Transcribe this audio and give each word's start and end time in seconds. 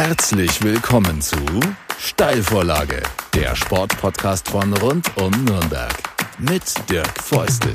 Herzlich 0.00 0.62
willkommen 0.62 1.20
zu 1.20 1.36
Steilvorlage, 1.98 3.02
der 3.34 3.56
Sportpodcast 3.56 4.48
von 4.48 4.72
rund 4.74 5.10
um 5.16 5.32
Nürnberg 5.44 5.92
mit 6.38 6.62
Dirk 6.88 7.20
Feustel. 7.20 7.74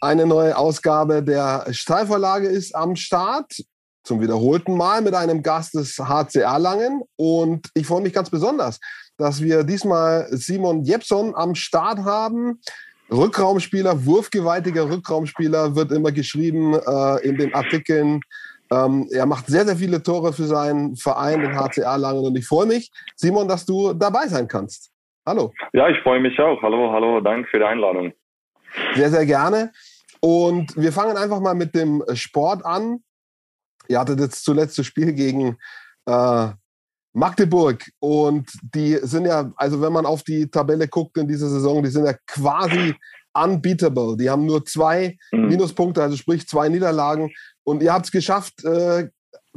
Eine 0.00 0.24
neue 0.24 0.56
Ausgabe 0.56 1.22
der 1.22 1.66
Steilvorlage 1.72 2.48
ist 2.48 2.74
am 2.74 2.96
Start. 2.96 3.62
Zum 4.02 4.22
wiederholten 4.22 4.74
Mal 4.74 5.02
mit 5.02 5.12
einem 5.12 5.42
Gast 5.42 5.74
des 5.74 5.98
HCR 5.98 6.58
Langen. 6.58 7.02
Und 7.16 7.68
ich 7.74 7.86
freue 7.86 8.00
mich 8.00 8.14
ganz 8.14 8.30
besonders, 8.30 8.80
dass 9.18 9.42
wir 9.42 9.64
diesmal 9.64 10.26
Simon 10.30 10.84
Jepson 10.84 11.34
am 11.34 11.54
Start 11.54 11.98
haben. 11.98 12.60
Rückraumspieler, 13.10 14.06
wurfgewaltiger 14.06 14.88
Rückraumspieler 14.88 15.74
wird 15.74 15.92
immer 15.92 16.12
geschrieben 16.12 16.74
äh, 16.74 17.26
in 17.26 17.36
den 17.36 17.54
Artikeln. 17.54 18.20
Ähm, 18.70 19.08
er 19.10 19.26
macht 19.26 19.46
sehr, 19.46 19.64
sehr 19.64 19.76
viele 19.76 20.02
Tore 20.02 20.32
für 20.32 20.44
seinen 20.44 20.94
Verein, 20.96 21.40
den 21.40 21.56
HCR 21.56 21.98
Langen. 21.98 22.24
Und 22.24 22.36
ich 22.36 22.46
freue 22.46 22.66
mich, 22.66 22.90
Simon, 23.16 23.48
dass 23.48 23.66
du 23.66 23.92
dabei 23.94 24.28
sein 24.28 24.46
kannst. 24.46 24.90
Hallo. 25.26 25.52
Ja, 25.72 25.88
ich 25.88 25.98
freue 26.02 26.20
mich 26.20 26.38
auch. 26.38 26.60
Hallo, 26.62 26.92
hallo, 26.92 27.20
danke 27.20 27.48
für 27.50 27.58
die 27.58 27.64
Einladung. 27.64 28.12
Sehr, 28.94 29.10
sehr 29.10 29.26
gerne. 29.26 29.72
Und 30.20 30.76
wir 30.76 30.92
fangen 30.92 31.16
einfach 31.16 31.40
mal 31.40 31.54
mit 31.54 31.74
dem 31.74 32.04
Sport 32.14 32.64
an. 32.64 33.00
Ihr 33.88 33.98
hattet 33.98 34.20
jetzt 34.20 34.44
zuletzt 34.44 34.78
das 34.78 34.86
Spiel 34.86 35.12
gegen 35.12 35.56
äh, 36.06 36.48
Magdeburg 37.18 37.84
und 37.98 38.48
die 38.74 38.98
sind 39.02 39.26
ja, 39.26 39.52
also 39.56 39.80
wenn 39.80 39.92
man 39.92 40.06
auf 40.06 40.22
die 40.22 40.48
Tabelle 40.48 40.88
guckt 40.88 41.18
in 41.18 41.28
dieser 41.28 41.48
Saison, 41.48 41.82
die 41.82 41.90
sind 41.90 42.06
ja 42.06 42.14
quasi 42.26 42.94
unbeatable. 43.34 44.16
Die 44.16 44.30
haben 44.30 44.46
nur 44.46 44.64
zwei 44.64 45.16
mhm. 45.32 45.48
Minuspunkte, 45.48 46.02
also 46.02 46.16
sprich 46.16 46.48
zwei 46.48 46.68
Niederlagen. 46.68 47.30
Und 47.64 47.82
ihr 47.82 47.92
habt 47.92 48.06
es 48.06 48.12
geschafft, 48.12 48.64
äh, 48.64 49.08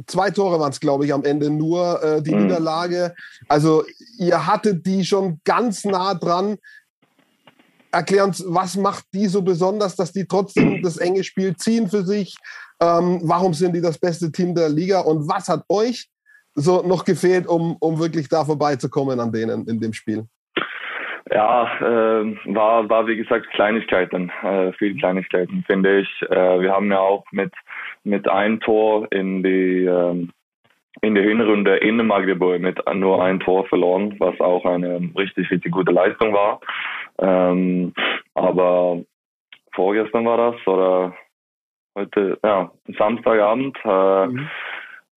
zwei 0.06 0.30
Tore 0.30 0.58
waren 0.60 0.72
es, 0.72 0.80
glaube 0.80 1.04
ich, 1.04 1.14
am 1.14 1.24
Ende 1.24 1.50
nur 1.50 2.02
äh, 2.02 2.22
die 2.22 2.34
mhm. 2.34 2.44
Niederlage. 2.44 3.14
Also 3.48 3.84
ihr 4.18 4.46
hattet 4.46 4.84
die 4.86 5.04
schon 5.04 5.40
ganz 5.44 5.84
nah 5.84 6.14
dran. 6.14 6.56
Erklär 7.90 8.24
uns, 8.24 8.42
was 8.46 8.76
macht 8.76 9.04
die 9.12 9.26
so 9.26 9.42
besonders, 9.42 9.96
dass 9.96 10.12
die 10.12 10.26
trotzdem 10.26 10.82
das 10.82 10.96
enge 10.96 11.24
Spiel 11.24 11.56
ziehen 11.56 11.88
für 11.88 12.04
sich? 12.04 12.36
Ähm, 12.80 13.20
warum 13.22 13.54
sind 13.54 13.74
die 13.74 13.80
das 13.80 13.98
beste 13.98 14.32
Team 14.32 14.54
der 14.54 14.68
Liga? 14.68 15.00
Und 15.00 15.28
was 15.28 15.48
hat 15.48 15.64
euch 15.68 16.08
so 16.54 16.82
noch 16.82 17.04
gefehlt, 17.04 17.46
um, 17.46 17.76
um 17.80 17.98
wirklich 17.98 18.28
da 18.28 18.44
vorbeizukommen 18.44 19.20
an 19.20 19.32
denen 19.32 19.66
in 19.66 19.80
dem 19.80 19.92
Spiel? 19.92 20.26
Ja, 21.30 21.64
äh, 21.80 22.36
war, 22.54 22.88
war 22.90 23.06
wie 23.06 23.16
gesagt 23.16 23.48
Kleinigkeiten, 23.50 24.30
äh, 24.42 24.72
viele 24.72 24.96
Kleinigkeiten, 24.96 25.64
finde 25.66 26.00
ich. 26.00 26.22
Äh, 26.28 26.60
wir 26.60 26.72
haben 26.72 26.90
ja 26.90 26.98
auch 26.98 27.24
mit, 27.30 27.52
mit 28.04 28.28
einem 28.28 28.60
Tor 28.60 29.06
in 29.10 29.42
die, 29.42 29.84
äh, 29.84 30.28
in 31.00 31.14
der 31.14 31.24
Hinrunde 31.24 31.76
in 31.78 32.04
Magdeburg 32.06 32.60
mit 32.60 32.78
nur 32.94 33.24
ein 33.24 33.40
Tor 33.40 33.66
verloren, 33.66 34.16
was 34.18 34.38
auch 34.40 34.64
eine 34.66 35.10
richtig, 35.16 35.50
richtig 35.50 35.72
gute 35.72 35.92
Leistung 35.92 36.34
war. 36.34 36.60
Ähm, 37.18 37.94
aber 38.34 39.02
vorgestern 39.74 40.26
war 40.26 40.52
das 40.52 40.66
oder 40.66 41.14
heute, 41.96 42.38
ja, 42.44 42.70
Samstagabend. 42.98 43.76
Äh, 43.84 44.26
mhm. 44.26 44.50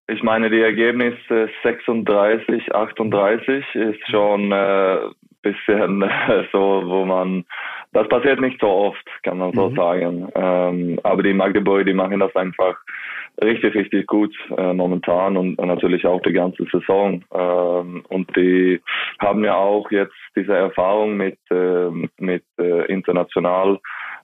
Ich 0.07 0.21
meine, 0.21 0.49
die 0.49 0.61
Ergebnisse 0.61 1.49
36, 1.63 2.73
38 2.73 3.65
ist 3.75 4.07
schon 4.09 4.51
äh, 4.51 4.97
bisschen 5.45 6.01
äh, 6.01 6.43
so, 6.51 6.81
wo 6.85 7.05
man, 7.05 7.45
das 7.93 8.09
passiert 8.09 8.41
nicht 8.41 8.59
so 8.59 8.67
oft, 8.67 9.05
kann 9.23 9.37
man 9.37 9.53
so 9.53 9.69
mhm. 9.69 9.75
sagen. 9.75 10.29
Ähm, 10.35 10.99
aber 11.03 11.23
die 11.23 11.33
Magdeburg, 11.33 11.85
die 11.85 11.93
machen 11.93 12.19
das 12.19 12.35
einfach 12.35 12.75
richtig, 13.43 13.75
richtig 13.75 14.07
gut 14.07 14.35
äh, 14.57 14.73
momentan 14.73 15.37
und, 15.37 15.57
und 15.57 15.67
natürlich 15.67 16.05
auch 16.05 16.21
die 16.21 16.33
ganze 16.33 16.65
Saison. 16.71 17.23
Ähm, 17.33 18.03
und 18.09 18.35
die 18.35 18.81
haben 19.19 19.43
ja 19.43 19.55
auch 19.55 19.89
jetzt 19.91 20.15
diese 20.35 20.53
Erfahrung 20.53 21.15
mit, 21.15 21.37
äh, 21.51 21.89
mit 22.17 22.43
äh, 22.59 22.85
international 22.91 23.79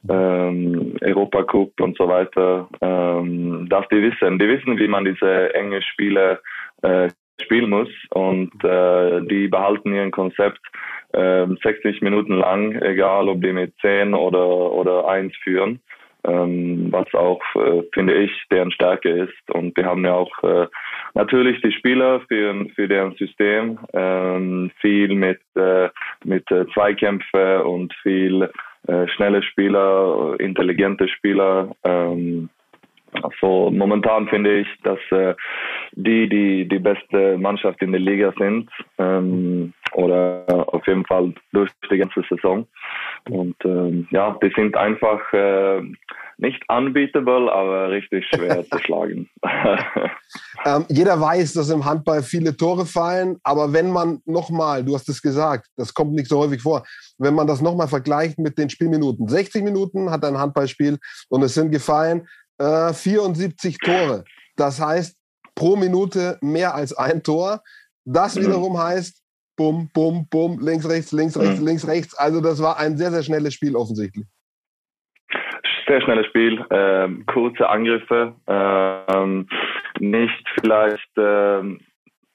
ähm, 0.10 0.96
Europacup 1.02 1.80
und 1.80 1.98
so 1.98 2.08
weiter, 2.08 2.68
ähm, 2.82 3.68
dass 3.70 3.88
die 3.90 4.02
wissen, 4.02 4.40
die 4.40 4.48
wissen, 4.48 4.78
wie 4.78 4.88
man 4.88 5.06
diese 5.06 5.54
enge 5.54 5.82
Spiele 5.82 6.40
äh, 6.82 7.10
spielen 7.42 7.70
muss 7.70 7.90
und 8.12 8.52
äh, 8.64 9.22
die 9.22 9.48
behalten 9.48 9.94
ihren 9.94 10.12
Konzept 10.12 10.60
äh, 11.14 11.46
60 11.64 12.02
Minuten 12.02 12.38
lang, 12.38 12.74
egal 12.82 13.30
ob 13.30 13.42
die 13.42 13.54
mit 13.54 13.74
10 13.82 14.14
oder, 14.14 14.46
oder 14.72 15.08
1 15.08 15.36
führen. 15.44 15.82
Ähm, 16.24 16.90
was 16.92 17.12
auch, 17.16 17.42
äh, 17.56 17.82
finde 17.96 18.14
ich, 18.14 18.32
deren 18.52 18.70
Stärke 18.70 19.10
ist. 19.10 19.52
Und 19.52 19.76
wir 19.76 19.86
haben 19.86 20.06
ja 20.06 20.14
auch 20.14 20.44
äh, 20.44 20.68
natürlich 21.16 21.60
die 21.62 21.72
Spieler 21.72 22.22
für, 22.28 22.68
für 22.76 22.88
deren 22.88 23.16
System, 23.16 23.80
ähm, 23.94 24.70
viel 24.82 25.16
mit, 25.16 25.42
äh, 25.56 25.90
mit 26.24 26.50
äh, 26.52 26.68
Zweikämpfe 26.76 27.64
und 27.64 27.92
viel 28.04 28.52
schnelle 29.08 29.44
Spieler, 29.44 30.36
intelligente 30.40 31.08
Spieler. 31.08 31.76
Ähm, 31.84 32.50
also 33.24 33.70
momentan 33.72 34.28
finde 34.28 34.60
ich, 34.60 34.68
dass 34.84 35.00
äh, 35.12 35.36
die, 35.94 36.30
die 36.30 36.68
die 36.68 36.80
beste 36.80 37.38
Mannschaft 37.38 37.82
in 37.82 37.92
der 37.92 38.02
Liga 38.02 38.34
sind 38.38 38.70
ähm, 38.98 39.74
oder 39.94 40.46
auf 40.68 40.86
jeden 40.88 41.06
Fall 41.06 41.34
durch 41.52 41.70
die 41.92 41.98
ganze 41.98 42.24
Saison. 42.30 42.66
Und 43.30 43.56
ähm, 43.66 44.08
ja, 44.12 44.38
die 44.42 44.52
sind 44.56 44.76
einfach 44.78 45.20
äh, 45.34 45.82
nicht 46.38 46.64
unbeatable, 46.70 47.52
aber 47.52 47.92
richtig 47.92 48.26
schwer 48.28 48.64
zu 48.72 48.80
schlagen. 48.80 49.30
ähm, 50.66 50.86
jeder 50.90 51.20
weiß, 51.20 51.54
dass 51.54 51.70
im 51.70 51.86
Handball 51.86 52.24
viele 52.24 52.58
Tore 52.58 52.86
fallen, 52.86 53.38
aber 53.44 53.74
wenn 53.74 53.92
man 53.92 54.22
nochmal, 54.26 54.84
du 54.84 54.96
hast 54.96 55.08
es 55.10 55.22
gesagt, 55.22 55.68
das 55.78 55.94
kommt 55.94 56.14
nicht 56.14 56.28
so 56.28 56.40
häufig 56.40 56.62
vor, 56.62 56.84
wenn 57.20 57.36
man 57.36 57.46
das 57.46 57.62
nochmal 57.62 57.88
vergleicht 57.88 58.40
mit 58.40 58.58
den 58.58 58.70
Spielminuten, 58.70 59.28
60 59.28 59.64
Minuten 59.64 60.10
hat 60.10 60.26
ein 60.26 60.38
Handballspiel 60.38 60.98
und 61.30 61.44
es 61.44 61.54
sind 61.54 61.72
gefallen 61.72 62.28
äh, 62.62 62.94
74 62.94 63.78
Tore. 63.80 64.24
Das 64.56 64.80
heißt, 64.80 65.18
pro 65.56 65.76
Minute 65.76 66.38
mehr 66.42 66.76
als 66.76 66.94
ein 66.94 67.24
Tor. 67.24 67.62
Das 68.06 68.36
mhm. 68.36 68.44
wiederum 68.44 68.78
heißt, 68.78 69.22
bum, 69.58 69.90
bum, 69.94 70.28
bum, 70.30 70.60
links, 70.60 70.88
rechts, 70.88 71.12
links, 71.12 71.38
rechts, 71.38 71.60
mhm. 71.60 71.68
links, 71.68 71.88
rechts. 71.88 72.16
Also 72.16 72.42
das 72.42 72.62
war 72.62 72.80
ein 72.80 72.98
sehr, 72.98 73.12
sehr 73.12 73.24
schnelles 73.24 73.54
Spiel 73.54 73.76
offensichtlich. 73.76 74.26
Sehr 75.88 76.02
schnelles 76.02 76.28
Spiel, 76.28 76.64
ähm, 76.70 77.26
kurze 77.26 77.68
Angriffe, 77.68 78.34
ähm, 78.48 79.48
nicht 80.00 80.48
vielleicht 80.60 81.10
ähm, 81.18 81.80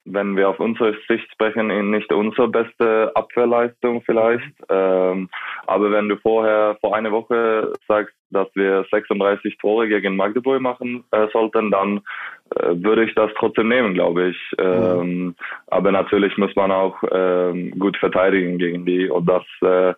wenn 0.09 0.35
wir 0.37 0.49
auf 0.49 0.59
unsere 0.59 0.95
Sicht 1.07 1.29
sprechen, 1.31 1.67
nicht 1.91 2.11
unsere 2.11 2.47
beste 2.47 3.11
Abwehrleistung 3.15 4.01
vielleicht. 4.03 4.53
Ähm, 4.69 5.29
aber 5.65 5.91
wenn 5.91 6.09
du 6.09 6.17
vorher, 6.17 6.77
vor 6.79 6.95
einer 6.95 7.11
Woche 7.11 7.73
sagst, 7.87 8.15
dass 8.29 8.47
wir 8.55 8.85
36 8.91 9.57
Tore 9.57 9.87
gegen 9.87 10.15
Magdeburg 10.15 10.61
machen 10.61 11.03
äh, 11.11 11.27
sollten, 11.31 11.71
dann 11.71 12.01
äh, 12.55 12.73
würde 12.75 13.03
ich 13.05 13.15
das 13.15 13.31
trotzdem 13.37 13.69
nehmen, 13.69 13.93
glaube 13.93 14.29
ich. 14.29 14.37
Ähm, 14.59 14.99
mhm. 14.99 15.35
Aber 15.67 15.91
natürlich 15.91 16.37
muss 16.37 16.55
man 16.55 16.71
auch 16.71 16.95
ähm, 17.11 17.71
gut 17.77 17.97
verteidigen 17.97 18.57
gegen 18.57 18.85
die 18.85 19.09
und 19.09 19.27
das 19.27 19.43
äh, 19.61 19.93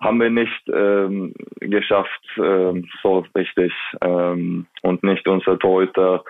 haben 0.00 0.20
wir 0.20 0.30
nicht 0.30 0.62
ähm, 0.72 1.34
geschafft 1.60 2.24
ähm, 2.38 2.88
so 3.02 3.24
richtig 3.36 3.72
ähm, 4.00 4.66
und 4.82 5.02
nicht 5.02 5.26
unsere 5.28 5.58
Torhüter 5.58 6.24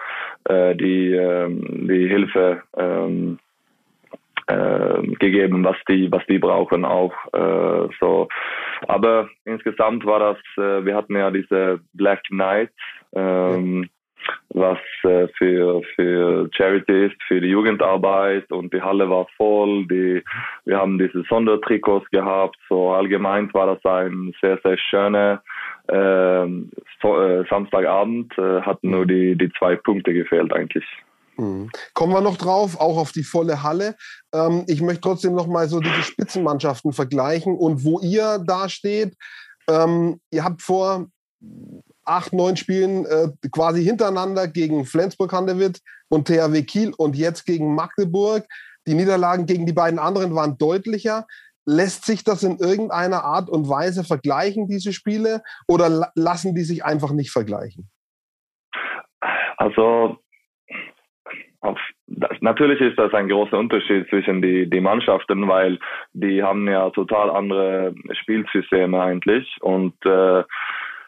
äh, 0.44 0.74
die 0.74 1.12
ähm, 1.12 1.86
die 1.88 2.08
Hilfe 2.08 2.62
ähm, 2.76 3.38
äh, 4.48 5.02
gegeben, 5.18 5.64
was 5.64 5.76
die 5.88 6.10
was 6.10 6.24
die 6.26 6.38
brauchen 6.38 6.84
auch 6.84 7.12
äh, 7.32 7.88
so. 8.00 8.28
Aber 8.86 9.28
insgesamt 9.44 10.04
war 10.04 10.18
das, 10.20 10.38
äh, 10.56 10.84
wir 10.84 10.94
hatten 10.94 11.16
ja 11.16 11.30
diese 11.30 11.80
Black 11.94 12.22
Knight. 12.24 12.70
Ähm, 13.14 13.88
was 14.50 14.78
äh, 15.04 15.28
für, 15.36 15.82
für 15.94 16.48
Charity 16.52 17.06
ist, 17.06 17.22
für 17.26 17.40
die 17.40 17.48
Jugendarbeit 17.48 18.50
und 18.50 18.72
die 18.72 18.80
Halle 18.80 19.08
war 19.08 19.26
voll. 19.36 19.86
Die, 19.86 20.22
wir 20.64 20.78
haben 20.78 20.98
diese 20.98 21.22
Sondertrikots 21.28 22.08
gehabt. 22.10 22.56
So 22.68 22.90
allgemein 22.90 23.52
war 23.52 23.74
das 23.74 23.84
ein 23.84 24.34
sehr, 24.40 24.58
sehr 24.64 24.78
schöner 24.78 25.42
ähm, 25.88 26.70
so, 27.02 27.20
äh, 27.20 27.44
Samstagabend. 27.48 28.36
Äh, 28.38 28.62
hat 28.62 28.82
nur 28.82 29.06
die, 29.06 29.36
die 29.36 29.50
zwei 29.58 29.76
Punkte 29.76 30.12
gefehlt 30.12 30.52
eigentlich. 30.52 30.84
Mhm. 31.38 31.70
Kommen 31.94 32.12
wir 32.12 32.20
noch 32.20 32.36
drauf, 32.36 32.78
auch 32.80 32.98
auf 32.98 33.12
die 33.12 33.22
volle 33.22 33.62
Halle. 33.62 33.96
Ähm, 34.34 34.64
ich 34.66 34.82
möchte 34.82 35.02
trotzdem 35.02 35.34
noch 35.34 35.46
mal 35.46 35.68
so 35.68 35.80
diese 35.80 36.02
Spitzenmannschaften 36.02 36.92
vergleichen 36.92 37.56
und 37.56 37.84
wo 37.84 38.00
ihr 38.00 38.42
da 38.44 38.68
steht. 38.68 39.16
Ähm, 39.68 40.20
ihr 40.30 40.44
habt 40.44 40.62
vor 40.62 41.06
acht, 42.04 42.32
neun 42.32 42.56
Spielen 42.56 43.06
äh, 43.06 43.28
quasi 43.52 43.84
hintereinander 43.84 44.48
gegen 44.48 44.84
Flensburg-Handewitt 44.84 45.80
und 46.08 46.26
THW 46.26 46.62
Kiel 46.62 46.92
und 46.96 47.16
jetzt 47.16 47.46
gegen 47.46 47.74
Magdeburg. 47.74 48.46
die 48.86 48.94
Niederlagen 48.94 49.44
gegen 49.44 49.66
die 49.66 49.74
beiden 49.74 49.98
anderen 49.98 50.34
waren 50.34 50.56
deutlicher. 50.56 51.26
Lässt 51.66 52.06
sich 52.06 52.24
das 52.24 52.42
in 52.42 52.56
irgendeiner 52.56 53.24
Art 53.24 53.50
und 53.50 53.68
Weise 53.68 54.02
vergleichen, 54.02 54.66
diese 54.66 54.94
Spiele, 54.94 55.42
oder 55.68 56.10
lassen 56.14 56.54
die 56.54 56.64
sich 56.64 56.82
einfach 56.82 57.12
nicht 57.12 57.30
vergleichen? 57.30 57.90
Also 59.58 60.16
auf, 61.60 61.78
das, 62.06 62.30
natürlich 62.40 62.80
ist 62.80 62.98
das 62.98 63.12
ein 63.14 63.28
großer 63.28 63.58
Unterschied 63.58 64.08
zwischen 64.08 64.42
die, 64.42 64.68
die 64.70 64.80
Mannschaften, 64.80 65.48
weil 65.48 65.78
die 66.12 66.42
haben 66.42 66.68
ja 66.68 66.90
total 66.90 67.30
andere 67.30 67.94
Spielsysteme 68.12 69.00
eigentlich 69.00 69.56
und 69.60 69.94
äh, 70.06 70.44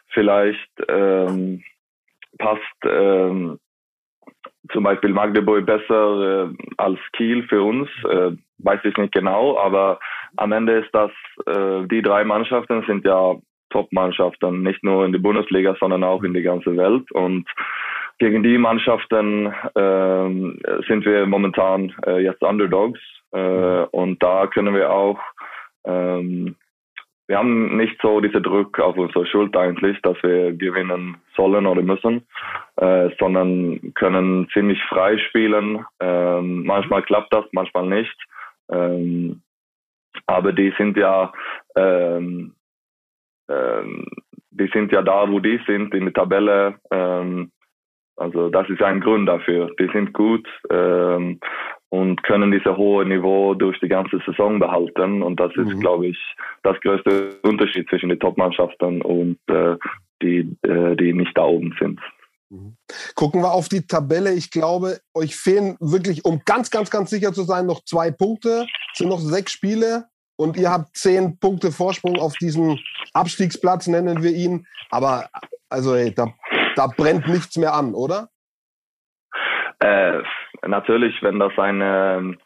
vielleicht 0.09 0.69
ähm, 0.89 1.63
passt 2.37 2.61
ähm, 2.83 3.59
zum 4.71 4.83
Beispiel 4.83 5.11
Magdeburg 5.11 5.65
besser 5.65 6.49
äh, 6.49 6.55
als 6.77 6.99
Kiel 7.13 7.43
für 7.47 7.63
uns, 7.63 7.89
äh, 8.09 8.31
weiß 8.59 8.81
ich 8.83 8.95
nicht 8.97 9.13
genau, 9.13 9.57
aber 9.57 9.99
am 10.37 10.51
Ende 10.51 10.79
ist 10.79 10.93
das, 10.93 11.11
äh, 11.45 11.87
die 11.87 12.01
drei 12.01 12.23
Mannschaften 12.23 12.83
sind 12.87 13.05
ja 13.05 13.35
Top-Mannschaften, 13.69 14.63
nicht 14.63 14.83
nur 14.83 15.05
in 15.05 15.13
der 15.13 15.19
Bundesliga, 15.19 15.75
sondern 15.79 16.03
auch 16.03 16.23
in 16.23 16.33
der 16.33 16.43
ganzen 16.43 16.77
Welt 16.77 17.09
und 17.11 17.49
gegen 18.21 18.43
die 18.43 18.59
Mannschaften 18.59 19.47
äh, 19.47 20.83
sind 20.87 21.05
wir 21.05 21.25
momentan 21.25 21.91
äh, 22.05 22.19
jetzt 22.19 22.43
Underdogs 22.43 22.99
äh, 23.31 23.83
und 23.89 24.21
da 24.21 24.45
können 24.45 24.75
wir 24.75 24.91
auch 24.91 25.19
ähm, 25.85 26.55
wir 27.27 27.39
haben 27.39 27.77
nicht 27.77 27.97
so 27.99 28.19
diesen 28.19 28.43
Druck 28.43 28.77
auf 28.77 28.95
unsere 28.95 29.25
Schuld 29.25 29.57
eigentlich, 29.57 29.99
dass 30.03 30.21
wir 30.21 30.53
gewinnen 30.53 31.17
sollen 31.35 31.65
oder 31.65 31.81
müssen, 31.81 32.27
äh, 32.75 33.09
sondern 33.17 33.93
können 33.95 34.47
ziemlich 34.53 34.79
frei 34.83 35.17
spielen. 35.17 35.83
Ähm, 35.99 36.63
manchmal 36.63 37.01
klappt 37.01 37.33
das, 37.33 37.45
manchmal 37.53 37.87
nicht. 37.87 38.15
Ähm, 38.69 39.41
aber 40.27 40.51
die 40.51 40.71
sind 40.77 40.95
ja, 40.95 41.31
ähm, 41.75 42.53
ähm, 43.49 44.07
die 44.51 44.69
sind 44.73 44.91
ja 44.91 45.01
da, 45.01 45.27
wo 45.27 45.39
die 45.39 45.59
sind 45.65 45.95
in 45.95 46.03
der 46.03 46.13
Tabelle. 46.13 46.75
Ähm, 46.91 47.49
also 48.21 48.49
das 48.49 48.69
ist 48.69 48.81
ein 48.81 49.01
Grund 49.01 49.27
dafür. 49.27 49.69
Die 49.79 49.89
sind 49.91 50.13
gut 50.13 50.47
ähm, 50.69 51.39
und 51.89 52.21
können 52.23 52.51
dieses 52.51 52.77
hohe 52.77 53.05
Niveau 53.05 53.55
durch 53.55 53.79
die 53.79 53.87
ganze 53.87 54.19
Saison 54.25 54.59
behalten. 54.59 55.23
Und 55.23 55.39
das 55.39 55.51
ist, 55.55 55.73
mhm. 55.73 55.79
glaube 55.79 56.07
ich, 56.07 56.17
das 56.63 56.79
größte 56.81 57.39
Unterschied 57.41 57.89
zwischen 57.89 58.09
den 58.09 58.19
Top-Mannschaften 58.19 59.01
und 59.01 59.39
äh, 59.47 59.75
die, 60.21 60.55
äh, 60.61 60.95
die 60.95 61.13
nicht 61.13 61.35
da 61.35 61.45
oben 61.45 61.75
sind. 61.79 61.99
Mhm. 62.49 62.75
Gucken 63.15 63.41
wir 63.41 63.51
auf 63.51 63.69
die 63.69 63.87
Tabelle. 63.87 64.33
Ich 64.33 64.51
glaube, 64.51 64.99
euch 65.15 65.35
fehlen 65.35 65.75
wirklich, 65.79 66.23
um 66.23 66.41
ganz, 66.45 66.69
ganz, 66.69 66.91
ganz 66.91 67.09
sicher 67.09 67.33
zu 67.33 67.41
sein, 67.41 67.65
noch 67.65 67.83
zwei 67.85 68.11
Punkte. 68.11 68.67
Es 68.91 68.99
sind 68.99 69.09
noch 69.09 69.19
sechs 69.19 69.53
Spiele 69.53 70.05
und 70.35 70.57
ihr 70.57 70.69
habt 70.69 70.95
zehn 70.95 71.39
Punkte 71.39 71.71
Vorsprung 71.71 72.17
auf 72.17 72.35
diesen 72.35 72.79
Abstiegsplatz, 73.13 73.87
nennen 73.87 74.21
wir 74.21 74.31
ihn. 74.31 74.67
Aber 74.91 75.27
also, 75.71 75.95
ey, 75.95 76.13
da, 76.13 76.27
da 76.75 76.87
brennt 76.87 77.27
nichts 77.27 77.57
mehr 77.57 77.73
an, 77.73 77.93
oder? 77.93 78.29
Äh, 79.79 80.21
natürlich, 80.67 81.21
wenn 81.23 81.39
das 81.39 81.57
eine 81.57 82.17
ähm, 82.17 82.37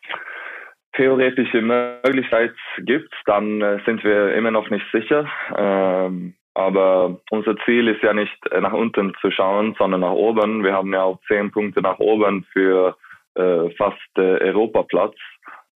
theoretische 0.94 1.62
Möglichkeit 1.62 2.56
gibt, 2.78 3.14
dann 3.26 3.62
äh, 3.62 3.80
sind 3.86 4.04
wir 4.04 4.34
immer 4.36 4.52
noch 4.52 4.70
nicht 4.70 4.86
sicher. 4.92 5.30
Ähm, 5.58 6.36
aber 6.54 7.20
unser 7.32 7.58
Ziel 7.66 7.90
ist 7.90 8.02
ja 8.02 8.14
nicht 8.14 8.52
äh, 8.52 8.62
nach 8.62 8.72
unten 8.72 9.14
zu 9.20 9.30
schauen, 9.32 9.76
sondern 9.78 10.02
nach 10.02 10.12
oben. 10.12 10.64
Wir 10.64 10.74
haben 10.74 10.94
ja 10.94 11.04
auch 11.04 11.20
zehn 11.28 11.52
Punkte 11.52 11.82
nach 11.82 12.00
oben 12.00 12.46
für 12.54 12.96
äh, 13.36 13.70
fast 13.72 14.18
äh, 14.18 14.40
Europaplatz. 14.42 15.16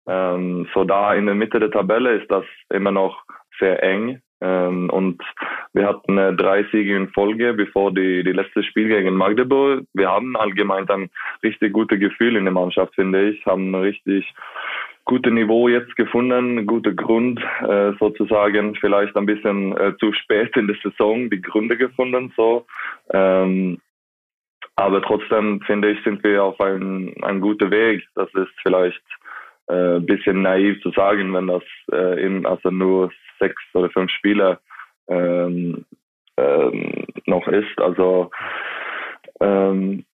Ähm, 0.07 0.67
so 0.73 0.85
da 0.85 1.13
in 1.13 1.25
der 1.25 1.35
Mitte 1.35 1.59
der 1.59 1.71
Tabelle 1.71 2.15
ist 2.15 2.31
das 2.31 2.45
immer 2.69 2.91
noch 2.91 3.23
sehr 3.59 3.83
eng. 3.83 4.21
Ähm, 4.41 4.89
und 4.89 5.21
wir 5.73 5.87
hatten 5.87 6.17
äh, 6.17 6.33
drei 6.33 6.63
Siege 6.71 6.95
in 6.95 7.09
Folge, 7.09 7.53
bevor 7.53 7.93
die, 7.93 8.23
die 8.23 8.31
letzte 8.31 8.63
Spiel 8.63 8.87
gegen 8.87 9.15
Magdeburg. 9.15 9.83
Wir 9.93 10.09
haben 10.09 10.37
allgemein 10.37 10.89
ein 10.89 11.09
richtig 11.43 11.73
gutes 11.73 11.99
Gefühl 11.99 12.35
in 12.35 12.45
der 12.45 12.53
Mannschaft, 12.53 12.95
finde 12.95 13.29
ich. 13.29 13.45
Haben 13.45 13.75
richtig 13.75 14.33
gutes 15.05 15.33
Niveau 15.33 15.67
jetzt 15.67 15.95
gefunden, 15.95 16.65
guter 16.65 16.93
Grund 16.93 17.41
äh, 17.67 17.91
sozusagen. 17.99 18.75
Vielleicht 18.75 19.15
ein 19.17 19.25
bisschen 19.25 19.75
äh, 19.77 19.93
zu 19.99 20.13
spät 20.13 20.55
in 20.55 20.67
der 20.67 20.77
Saison 20.83 21.29
die 21.29 21.41
Gründe 21.41 21.75
gefunden. 21.75 22.31
So. 22.37 22.65
Ähm, 23.11 23.79
aber 24.75 25.01
trotzdem 25.01 25.59
finde 25.61 25.91
ich, 25.91 26.03
sind 26.03 26.23
wir 26.23 26.43
auf 26.43 26.61
einem, 26.61 27.13
einem 27.23 27.41
guten 27.41 27.71
Weg. 27.71 28.07
Das 28.15 28.33
ist 28.35 28.53
vielleicht 28.61 29.01
äh, 29.67 29.97
ein 29.97 30.05
bisschen 30.05 30.43
naiv 30.43 30.81
zu 30.81 30.91
sagen, 30.91 31.33
wenn 31.33 31.47
das 31.47 31.63
äh, 31.91 32.23
in, 32.23 32.45
also 32.45 32.69
nur 32.69 33.11
sechs 33.39 33.61
oder 33.73 33.89
fünf 33.89 34.11
Spiele 34.11 34.59
ähm, 35.07 35.85
ähm, 36.37 37.05
noch 37.25 37.47
ist. 37.47 37.79
Also 37.79 38.31
ähm, 39.39 40.05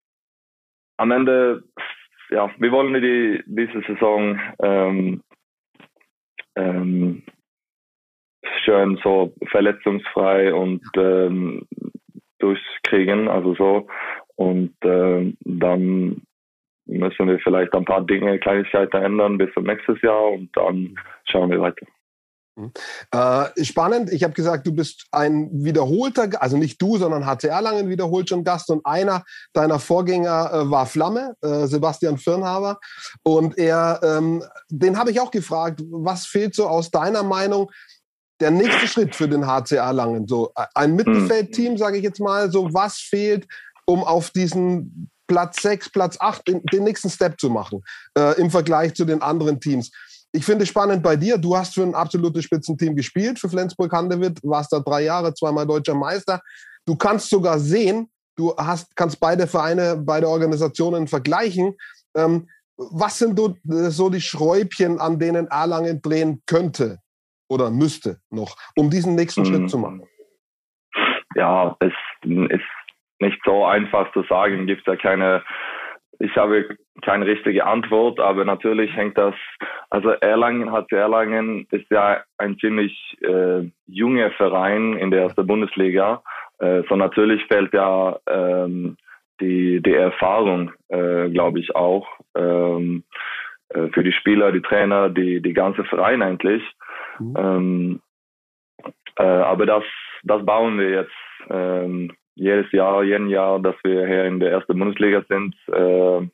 am 0.98 1.12
Ende, 1.12 1.64
ja, 2.30 2.50
wir 2.58 2.72
wollen 2.72 2.94
die, 3.02 3.44
diese 3.46 3.82
Saison 3.88 4.40
ähm, 4.62 5.22
ähm, 6.56 7.24
schön 8.64 8.98
so 9.04 9.34
verletzungsfrei 9.48 10.54
und 10.54 10.82
ähm, 10.96 11.68
durchkriegen, 12.40 13.28
also 13.28 13.56
so. 13.56 13.88
Und 14.36 14.76
dann 14.82 16.22
müssen 16.86 17.28
wir 17.28 17.40
vielleicht 17.40 17.74
ein 17.74 17.86
paar 17.86 18.06
Dinge, 18.06 18.40
Kleinigkeiten 18.40 18.98
ändern 18.98 19.38
bis 19.38 19.54
zum 19.54 19.64
nächstes 19.64 20.02
Jahr 20.02 20.32
und 20.32 20.50
dann 20.56 20.98
schauen 21.26 21.50
wir 21.52 21.62
weiter. 21.62 21.86
Mhm. 22.56 22.72
Äh, 23.12 23.64
spannend. 23.66 24.12
Ich 24.12 24.24
habe 24.24 24.34
gesagt, 24.34 24.66
du 24.66 24.72
bist 24.72 25.08
ein 25.12 25.50
wiederholter, 25.52 26.42
also 26.42 26.58
nicht 26.58 26.82
du, 26.82 26.98
sondern 26.98 27.26
HCR 27.26 27.62
Langen 27.62 27.90
wiederholt 27.90 28.30
schon 28.30 28.44
Gast 28.44 28.70
und 28.70 28.86
einer 28.86 29.24
deiner 29.54 29.80
Vorgänger 29.80 30.52
äh, 30.54 30.70
war 30.70 30.86
Flamme, 30.86 31.36
äh, 31.42 31.68
Sebastian 31.68 32.18
Firnhaber. 32.18 32.80
Und 33.24 33.58
er, 33.58 34.00
ähm, 34.04 34.44
den 34.70 34.98
habe 34.98 35.12
ich 35.12 35.20
auch 35.20 35.32
gefragt, 35.32 35.82
was 35.90 36.26
fehlt 36.26 36.56
so 36.56 36.68
aus 36.68 36.92
deiner 36.92 37.24
Meinung 37.24 37.72
der 38.40 38.52
nächste 38.52 38.88
Schritt 38.88 39.16
für 39.16 39.28
den 39.28 39.46
HCR 39.46 39.92
Langen? 39.92 40.28
So 40.28 40.52
äh, 40.56 40.66
ein 40.76 40.92
mhm. 40.92 40.98
Mittelfeldteam, 40.98 41.78
sage 41.78 41.98
ich 41.98 42.04
jetzt 42.04 42.22
mal, 42.22 42.52
so 42.52 42.74
was 42.74 42.98
fehlt, 42.98 43.48
um 43.86 44.04
auf 44.04 44.30
diesen 44.30 45.10
Platz 45.28 45.62
6, 45.62 45.92
Platz 45.92 46.18
8 46.20 46.48
den, 46.48 46.64
den 46.72 46.84
nächsten 46.84 47.10
Step 47.10 47.40
zu 47.40 47.50
machen 47.50 47.82
äh, 48.18 48.40
im 48.40 48.50
Vergleich 48.50 48.94
zu 48.94 49.04
den 49.04 49.22
anderen 49.22 49.60
Teams? 49.60 49.92
Ich 50.36 50.46
finde 50.46 50.66
spannend 50.66 51.02
bei 51.02 51.16
dir, 51.16 51.38
du 51.38 51.56
hast 51.56 51.76
für 51.76 51.84
ein 51.84 51.96
absolutes 51.96 52.44
Spitzenteam 52.44 52.96
gespielt, 52.96 53.40
für 53.40 53.50
Flensburg-Handewitt, 53.50 54.40
warst 54.44 54.74
da 54.74 54.80
drei 54.80 55.04
Jahre, 55.04 55.34
zweimal 55.34 55.66
deutscher 55.66 55.96
Meister. 55.96 56.42
Du 56.86 56.96
kannst 56.96 57.30
sogar 57.30 57.58
sehen, 57.58 58.10
du 58.36 58.54
hast, 58.58 58.96
kannst 58.96 59.20
beide 59.20 59.48
Vereine, 59.48 59.96
beide 59.98 60.28
Organisationen 60.28 61.08
vergleichen. 61.08 61.76
Ähm, 62.16 62.48
was 62.78 63.18
sind 63.20 63.40
so 63.64 64.10
die 64.10 64.22
Schräubchen, 64.22 65.00
an 65.00 65.18
denen 65.18 65.48
Erlangen 65.48 66.02
drehen 66.02 66.44
könnte 66.46 67.00
oder 67.48 67.72
müsste 67.72 68.20
noch, 68.30 68.58
um 68.76 68.90
diesen 68.90 69.16
nächsten 69.16 69.42
mhm. 69.42 69.46
Schritt 69.46 69.70
zu 69.70 69.78
machen? 69.78 70.04
Ja, 71.36 71.76
es 71.80 71.94
ist 72.24 72.62
nicht 73.20 73.40
so 73.46 73.66
einfach 73.66 74.12
zu 74.14 74.24
sagen, 74.24 74.68
gibt 74.68 74.86
ja 74.88 74.98
keine 74.98 75.44
ich 76.20 76.36
habe 76.36 76.78
keine 77.02 77.26
richtige 77.26 77.66
Antwort, 77.66 78.20
aber 78.20 78.46
natürlich 78.46 78.94
hängt 78.96 79.18
das, 79.18 79.36
also 79.90 80.10
Erlangen 80.10 80.72
hat 80.72 80.92
Erlangen 80.92 81.68
ist 81.72 81.90
ja 81.90 82.24
ein 82.38 82.58
ziemlich 82.60 83.18
äh, 83.22 83.70
junger 83.88 84.32
Verein 84.32 84.98
in 84.98 85.12
der 85.12 85.24
ersten 85.24 85.46
Bundesliga. 85.46 86.24
Äh, 86.60 86.84
so 86.90 86.96
natürlich 86.96 87.46
fällt 87.46 87.74
ja 87.74 88.18
ähm, 88.28 88.98
die, 89.42 89.82
die 89.82 89.94
Erfahrung, 89.94 90.72
äh, 90.88 91.30
glaube 91.30 91.60
ich, 91.60 91.76
auch 91.76 92.08
ähm, 92.36 93.04
äh, 93.70 93.88
für 93.90 94.04
die 94.04 94.14
Spieler, 94.14 94.52
die 94.52 94.62
Trainer, 94.62 95.10
die, 95.10 95.42
die 95.42 95.54
ganze 95.54 95.84
Verein 95.84 96.22
eigentlich. 96.22 96.64
Mhm. 97.20 97.34
Ähm, 97.38 98.02
äh, 99.18 99.24
aber 99.24 99.66
das, 99.66 99.84
das 100.24 100.46
bauen 100.46 100.80
wir 100.80 100.90
jetzt 100.90 101.12
ähm, 101.50 102.12
jedes 102.36 102.72
Jahr, 102.72 103.04
jeden 103.04 103.30
Jahr, 103.30 103.60
dass 103.60 103.76
wir 103.84 104.06
hier 104.06 104.26
in 104.26 104.40
der 104.40 104.52
ersten 104.52 104.78
Bundesliga 104.78 105.24
sind. 105.28 105.56
Äh, 105.72 106.28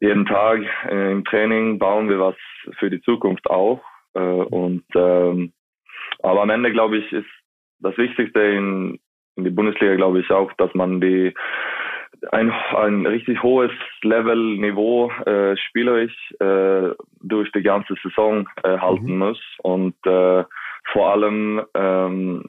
jeden 0.00 0.26
Tag 0.26 0.60
äh, 0.88 1.12
im 1.12 1.24
Training 1.24 1.78
bauen 1.78 2.08
wir 2.08 2.20
was 2.20 2.34
für 2.78 2.90
die 2.90 3.00
Zukunft 3.00 3.48
auf. 3.48 3.80
Äh, 4.14 4.20
und 4.20 4.84
ähm, 4.94 5.52
aber 6.22 6.42
am 6.42 6.50
Ende 6.50 6.72
glaube 6.72 6.98
ich 6.98 7.12
ist 7.12 7.28
das 7.80 7.96
Wichtigste 7.96 8.40
in, 8.40 8.98
in 9.36 9.44
die 9.44 9.50
Bundesliga 9.50 9.94
glaube 9.94 10.20
ich 10.20 10.30
auch, 10.30 10.52
dass 10.54 10.72
man 10.74 11.00
die 11.00 11.34
ein, 12.32 12.50
ein 12.50 13.06
richtig 13.06 13.42
hohes 13.42 13.70
Level 14.02 14.56
Niveau 14.58 15.10
äh, 15.26 15.56
spielerisch 15.56 16.34
äh, 16.40 16.90
durch 17.22 17.50
die 17.52 17.62
ganze 17.62 17.94
Saison 18.02 18.48
äh, 18.64 18.78
halten 18.78 19.12
mhm. 19.12 19.18
muss 19.18 19.40
und 19.62 19.94
äh, 20.06 20.44
vor 20.92 21.10
allem 21.10 21.62
ähm, 21.74 22.44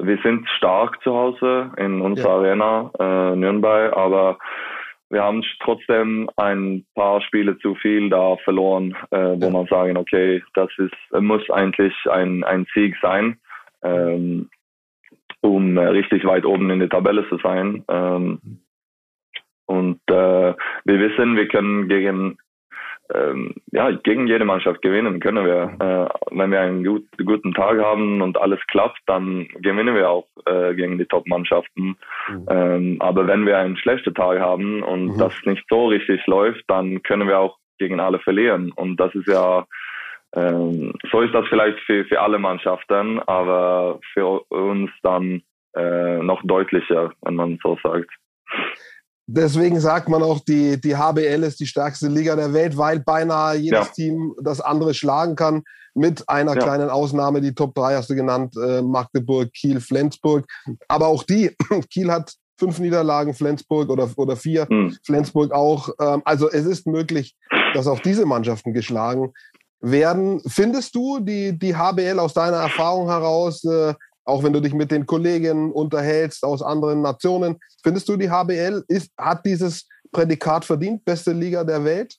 wir 0.00 0.18
sind 0.22 0.48
stark 0.56 1.02
zu 1.02 1.14
Hause 1.14 1.70
in 1.76 2.00
unserer 2.00 2.44
ja. 2.44 2.52
Arena 2.52 2.90
äh, 2.98 3.36
Nürnberg, 3.36 3.96
aber 3.96 4.38
wir 5.08 5.22
haben 5.22 5.44
trotzdem 5.62 6.28
ein 6.36 6.84
paar 6.94 7.20
Spiele 7.22 7.58
zu 7.58 7.74
viel 7.76 8.10
da 8.10 8.36
verloren, 8.44 8.96
äh, 9.10 9.36
wo 9.36 9.50
man 9.50 9.66
sagen, 9.66 9.96
okay, 9.96 10.42
das 10.54 10.68
ist 10.78 11.20
muss 11.20 11.48
eigentlich 11.50 11.94
ein, 12.10 12.42
ein 12.44 12.66
Sieg 12.74 12.96
sein, 13.00 13.38
ähm, 13.82 14.50
um 15.42 15.76
äh, 15.76 15.86
richtig 15.86 16.24
weit 16.24 16.44
oben 16.44 16.70
in 16.70 16.80
der 16.80 16.88
Tabelle 16.88 17.28
zu 17.28 17.38
sein. 17.38 17.84
Ähm, 17.88 18.40
und 19.66 20.00
äh, 20.08 20.54
wir 20.84 21.00
wissen, 21.00 21.36
wir 21.36 21.48
können 21.48 21.88
gegen 21.88 22.38
ähm, 23.14 23.54
ja, 23.72 23.90
gegen 23.90 24.26
jede 24.26 24.44
Mannschaft 24.44 24.82
gewinnen 24.82 25.20
können 25.20 25.44
wir. 25.44 25.76
Äh, 25.80 26.36
wenn 26.36 26.50
wir 26.50 26.60
einen 26.60 26.84
gut, 26.84 27.06
guten 27.24 27.52
Tag 27.54 27.78
haben 27.78 28.20
und 28.22 28.36
alles 28.38 28.60
klappt, 28.68 29.00
dann 29.06 29.48
gewinnen 29.60 29.94
wir 29.94 30.10
auch 30.10 30.26
äh, 30.46 30.74
gegen 30.74 30.98
die 30.98 31.06
Top-Mannschaften. 31.06 31.96
Mhm. 32.28 32.46
Ähm, 32.48 32.96
aber 33.00 33.26
wenn 33.26 33.46
wir 33.46 33.58
einen 33.58 33.76
schlechten 33.76 34.14
Tag 34.14 34.40
haben 34.40 34.82
und 34.82 35.14
mhm. 35.14 35.18
das 35.18 35.34
nicht 35.44 35.64
so 35.68 35.86
richtig 35.86 36.26
läuft, 36.26 36.64
dann 36.68 37.02
können 37.02 37.28
wir 37.28 37.38
auch 37.38 37.58
gegen 37.78 38.00
alle 38.00 38.18
verlieren. 38.18 38.72
Und 38.72 38.98
das 38.98 39.14
ist 39.14 39.28
ja, 39.28 39.66
ähm, 40.34 40.92
so 41.10 41.20
ist 41.20 41.34
das 41.34 41.46
vielleicht 41.48 41.78
für, 41.80 42.04
für 42.04 42.20
alle 42.20 42.38
Mannschaften, 42.38 43.20
aber 43.20 44.00
für 44.12 44.40
uns 44.48 44.90
dann 45.02 45.42
äh, 45.74 46.18
noch 46.18 46.42
deutlicher, 46.44 47.12
wenn 47.22 47.34
man 47.34 47.58
so 47.62 47.78
sagt. 47.82 48.10
Deswegen 49.26 49.80
sagt 49.80 50.08
man 50.08 50.22
auch, 50.22 50.40
die, 50.40 50.80
die 50.80 50.96
HBL 50.96 51.42
ist 51.42 51.58
die 51.58 51.66
stärkste 51.66 52.06
Liga 52.06 52.36
der 52.36 52.52
Welt, 52.52 52.76
weil 52.76 53.00
beinahe 53.00 53.56
jedes 53.56 53.88
ja. 53.88 53.92
Team 53.92 54.34
das 54.40 54.60
andere 54.60 54.94
schlagen 54.94 55.34
kann. 55.34 55.62
Mit 55.94 56.28
einer 56.28 56.54
ja. 56.54 56.62
kleinen 56.62 56.90
Ausnahme, 56.90 57.40
die 57.40 57.54
Top 57.54 57.74
3 57.74 57.96
hast 57.96 58.10
du 58.10 58.14
genannt, 58.14 58.54
äh, 58.56 58.82
Magdeburg, 58.82 59.52
Kiel, 59.52 59.80
Flensburg. 59.80 60.46
Aber 60.88 61.08
auch 61.08 61.22
die, 61.24 61.56
Kiel 61.90 62.12
hat 62.12 62.34
fünf 62.58 62.78
Niederlagen, 62.78 63.34
Flensburg 63.34 63.88
oder, 63.88 64.08
oder 64.16 64.36
vier, 64.36 64.66
hm. 64.68 64.96
Flensburg 65.04 65.52
auch. 65.52 65.90
Ähm, 66.00 66.22
also 66.24 66.50
es 66.50 66.66
ist 66.66 66.86
möglich, 66.86 67.34
dass 67.74 67.86
auch 67.86 68.00
diese 68.00 68.26
Mannschaften 68.26 68.72
geschlagen 68.72 69.32
werden. 69.80 70.40
Findest 70.46 70.94
du 70.94 71.20
die, 71.20 71.58
die 71.58 71.74
HBL 71.74 72.18
aus 72.18 72.34
deiner 72.34 72.58
Erfahrung 72.58 73.08
heraus 73.08 73.64
äh, 73.64 73.94
auch 74.26 74.42
wenn 74.44 74.52
du 74.52 74.60
dich 74.60 74.74
mit 74.74 74.90
den 74.90 75.06
Kollegen 75.06 75.72
unterhältst 75.72 76.44
aus 76.44 76.62
anderen 76.62 77.00
Nationen. 77.00 77.58
Findest 77.82 78.08
du, 78.08 78.16
die 78.16 78.30
HBL 78.30 78.84
ist, 78.88 79.12
hat 79.16 79.46
dieses 79.46 79.88
Prädikat 80.12 80.64
verdient, 80.64 81.04
beste 81.04 81.32
Liga 81.32 81.64
der 81.64 81.84
Welt? 81.84 82.16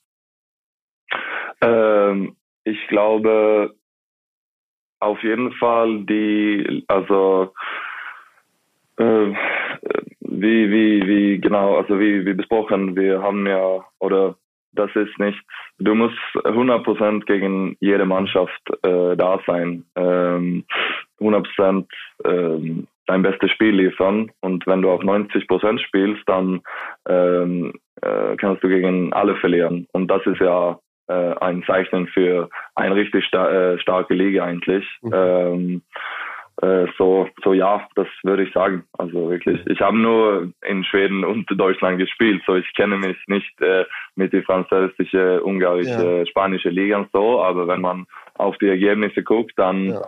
Ähm, 1.60 2.36
ich 2.64 2.78
glaube 2.88 3.74
auf 5.00 5.22
jeden 5.22 5.52
Fall 5.52 6.04
die, 6.06 6.84
also 6.88 7.52
äh, 8.96 9.32
wie, 10.20 10.70
wie, 10.70 11.06
wie 11.06 11.40
genau, 11.40 11.76
also 11.76 12.00
wie, 12.00 12.24
wie 12.26 12.34
besprochen, 12.34 12.96
wir 12.96 13.22
haben 13.22 13.46
ja, 13.46 13.84
oder 13.98 14.36
das 14.72 14.94
ist 14.94 15.18
nichts, 15.18 15.40
du 15.78 15.94
musst 15.94 16.18
100% 16.34 17.24
gegen 17.24 17.76
jede 17.80 18.06
Mannschaft 18.06 18.60
äh, 18.82 19.16
da 19.16 19.40
sein. 19.46 19.84
Ähm, 19.96 20.64
100% 21.20 21.86
ähm, 22.24 22.86
dein 23.06 23.22
bestes 23.22 23.50
Spiel 23.50 23.74
liefern. 23.74 24.30
Und 24.40 24.66
wenn 24.66 24.82
du 24.82 24.90
auf 24.90 25.00
90% 25.02 25.78
spielst, 25.80 26.22
dann 26.26 26.60
ähm, 27.08 27.72
äh, 28.02 28.36
kannst 28.36 28.62
du 28.62 28.68
gegen 28.68 29.12
alle 29.12 29.36
verlieren. 29.36 29.86
Und 29.92 30.08
das 30.08 30.24
ist 30.26 30.40
ja 30.40 30.78
äh, 31.08 31.34
ein 31.40 31.64
Zeichen 31.66 32.06
für 32.08 32.48
eine 32.74 32.94
richtig 32.94 33.24
sta 33.24 33.50
äh, 33.50 33.78
starke 33.80 34.14
Liga 34.14 34.44
eigentlich. 34.44 34.86
Mhm. 35.02 35.82
Äh, 36.62 36.86
so, 36.96 37.28
so 37.44 37.52
ja, 37.52 37.86
das 37.94 38.08
würde 38.22 38.42
ich 38.42 38.52
sagen. 38.52 38.84
Also 38.98 39.30
wirklich. 39.30 39.60
Ich 39.66 39.80
habe 39.80 39.96
nur 39.96 40.52
in 40.66 40.84
Schweden 40.84 41.24
und 41.24 41.46
Deutschland 41.50 41.98
gespielt, 41.98 42.42
so 42.46 42.56
ich 42.56 42.72
kenne 42.74 42.96
mich 42.96 43.16
nicht 43.28 43.60
äh, 43.60 43.84
mit 44.16 44.32
die 44.32 44.42
französische, 44.42 45.42
ungarische, 45.44 46.18
ja. 46.18 46.26
spanische 46.26 46.70
Liga 46.70 46.98
und 46.98 47.10
so, 47.12 47.40
aber 47.42 47.68
wenn 47.68 47.80
man 47.80 48.06
auf 48.34 48.58
die 48.58 48.68
Ergebnisse 48.68 49.22
guckt, 49.22 49.52
dann 49.56 49.90
ja 49.90 50.02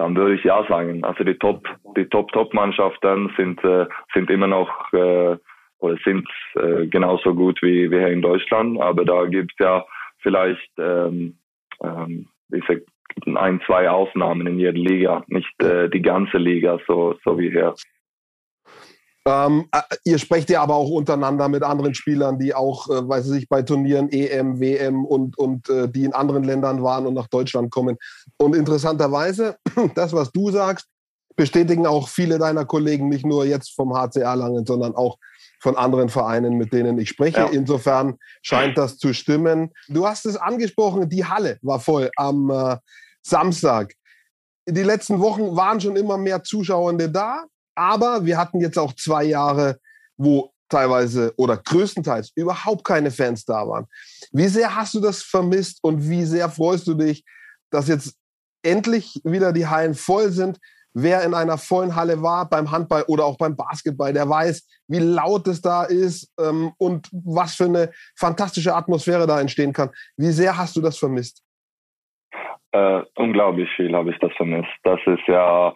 dann 0.00 0.16
würde 0.16 0.34
ich 0.34 0.44
ja 0.44 0.64
sagen. 0.66 1.04
Also 1.04 1.24
die 1.24 1.34
Top, 1.34 1.68
die 1.94 2.06
Top, 2.06 2.32
Top 2.32 2.54
Mannschaften 2.54 3.30
sind, 3.36 3.62
äh, 3.62 3.86
sind 4.14 4.30
immer 4.30 4.46
noch 4.46 4.90
äh, 4.94 5.36
oder 5.78 5.96
sind 6.04 6.26
äh, 6.54 6.86
genauso 6.86 7.34
gut 7.34 7.60
wie, 7.60 7.90
wie 7.90 7.98
hier 7.98 8.08
in 8.08 8.22
Deutschland. 8.22 8.80
Aber 8.80 9.04
da 9.04 9.26
gibt 9.26 9.52
es 9.52 9.58
ja 9.58 9.84
vielleicht 10.20 10.72
ähm, 10.78 11.36
ähm, 11.82 12.28
diese 12.48 12.82
ein, 13.36 13.60
zwei 13.66 13.88
Ausnahmen 13.90 14.46
in 14.46 14.58
jeder 14.58 14.72
Liga, 14.72 15.24
nicht 15.28 15.62
äh, 15.62 15.88
die 15.88 16.02
ganze 16.02 16.38
Liga, 16.38 16.78
so, 16.86 17.14
so 17.24 17.38
wie 17.38 17.50
hier. 17.50 17.74
Ähm, 19.26 19.66
äh, 19.72 19.80
ihr 20.04 20.18
sprecht 20.18 20.48
ja 20.48 20.62
aber 20.62 20.74
auch 20.74 20.88
untereinander 20.90 21.48
mit 21.48 21.62
anderen 21.62 21.94
Spielern, 21.94 22.38
die 22.38 22.54
auch, 22.54 22.88
äh, 22.88 23.06
weiß 23.06 23.30
ich, 23.32 23.48
bei 23.48 23.62
Turnieren 23.62 24.10
EM, 24.10 24.60
WM 24.60 25.04
und, 25.04 25.36
und 25.36 25.68
äh, 25.68 25.88
die 25.88 26.04
in 26.04 26.14
anderen 26.14 26.44
Ländern 26.44 26.82
waren 26.82 27.06
und 27.06 27.14
nach 27.14 27.28
Deutschland 27.28 27.70
kommen. 27.70 27.98
Und 28.38 28.56
interessanterweise, 28.56 29.56
das, 29.94 30.12
was 30.14 30.32
du 30.32 30.50
sagst, 30.50 30.88
bestätigen 31.36 31.86
auch 31.86 32.08
viele 32.08 32.38
deiner 32.38 32.64
Kollegen, 32.64 33.08
nicht 33.08 33.26
nur 33.26 33.44
jetzt 33.44 33.74
vom 33.74 33.94
HC 33.94 34.20
Erlangen, 34.20 34.64
sondern 34.64 34.94
auch 34.94 35.16
von 35.60 35.76
anderen 35.76 36.08
Vereinen, 36.08 36.54
mit 36.56 36.72
denen 36.72 36.98
ich 36.98 37.10
spreche. 37.10 37.40
Ja. 37.40 37.46
Insofern 37.46 38.16
scheint 38.42 38.76
das 38.78 38.98
zu 38.98 39.12
stimmen. 39.12 39.70
Du 39.88 40.06
hast 40.06 40.26
es 40.26 40.36
angesprochen, 40.36 41.08
die 41.08 41.24
Halle 41.24 41.58
war 41.62 41.78
voll 41.78 42.10
am 42.16 42.50
äh, 42.50 42.76
Samstag. 43.22 43.94
Die 44.66 44.82
letzten 44.82 45.20
Wochen 45.20 45.54
waren 45.56 45.80
schon 45.80 45.96
immer 45.96 46.16
mehr 46.16 46.42
Zuschauende 46.42 47.10
da. 47.10 47.44
Aber 47.74 48.24
wir 48.24 48.36
hatten 48.36 48.60
jetzt 48.60 48.78
auch 48.78 48.94
zwei 48.94 49.24
Jahre, 49.24 49.78
wo 50.16 50.52
teilweise 50.68 51.32
oder 51.36 51.56
größtenteils 51.56 52.32
überhaupt 52.34 52.84
keine 52.84 53.10
Fans 53.10 53.44
da 53.44 53.66
waren. 53.66 53.86
Wie 54.32 54.48
sehr 54.48 54.74
hast 54.74 54.94
du 54.94 55.00
das 55.00 55.22
vermisst 55.22 55.78
und 55.82 56.08
wie 56.08 56.24
sehr 56.24 56.48
freust 56.48 56.86
du 56.86 56.94
dich, 56.94 57.24
dass 57.70 57.88
jetzt 57.88 58.14
endlich 58.62 59.20
wieder 59.24 59.52
die 59.52 59.66
Hallen 59.66 59.94
voll 59.94 60.30
sind? 60.30 60.58
Wer 60.94 61.24
in 61.24 61.34
einer 61.34 61.58
vollen 61.58 61.94
Halle 61.94 62.22
war 62.22 62.48
beim 62.48 62.70
Handball 62.70 63.04
oder 63.08 63.24
auch 63.24 63.38
beim 63.38 63.56
Basketball, 63.56 64.12
der 64.12 64.28
weiß, 64.28 64.66
wie 64.88 64.98
laut 64.98 65.46
es 65.46 65.60
da 65.60 65.84
ist 65.84 66.32
ähm, 66.40 66.72
und 66.78 67.08
was 67.12 67.54
für 67.54 67.64
eine 67.64 67.90
fantastische 68.18 68.74
Atmosphäre 68.74 69.26
da 69.26 69.40
entstehen 69.40 69.72
kann. 69.72 69.90
Wie 70.16 70.30
sehr 70.30 70.56
hast 70.56 70.76
du 70.76 70.80
das 70.80 70.98
vermisst? 70.98 71.44
Äh, 72.72 73.02
unglaublich 73.16 73.68
viel 73.76 73.94
habe 73.94 74.10
ich 74.10 74.18
das 74.18 74.32
vermisst. 74.36 74.70
Das 74.84 75.00
ist 75.06 75.26
ja 75.26 75.72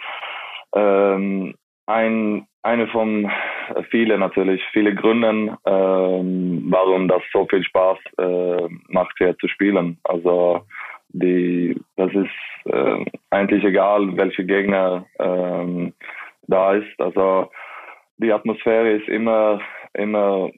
ähm, 0.74 1.54
ein, 1.86 2.46
eine 2.62 2.86
von 2.88 3.30
vielen 3.90 4.20
natürlich, 4.20 4.62
viele 4.72 4.94
Gründen, 4.94 5.56
ähm, 5.66 6.66
warum 6.70 7.08
das 7.08 7.22
so 7.32 7.46
viel 7.48 7.64
Spaß 7.64 7.98
äh, 8.18 8.68
macht 8.88 9.14
hier 9.18 9.36
zu 9.38 9.48
spielen. 9.48 9.98
Also 10.04 10.64
die, 11.14 11.80
das 11.96 12.12
ist 12.12 12.72
äh, 12.72 13.04
eigentlich 13.30 13.64
egal, 13.64 14.16
welche 14.16 14.44
Gegner 14.44 15.06
ähm, 15.18 15.94
da 16.46 16.74
ist. 16.74 17.00
Also 17.00 17.50
die 18.18 18.32
Atmosphäre 18.32 18.92
ist 18.92 19.08
immer, 19.08 19.60
immer 19.94 20.50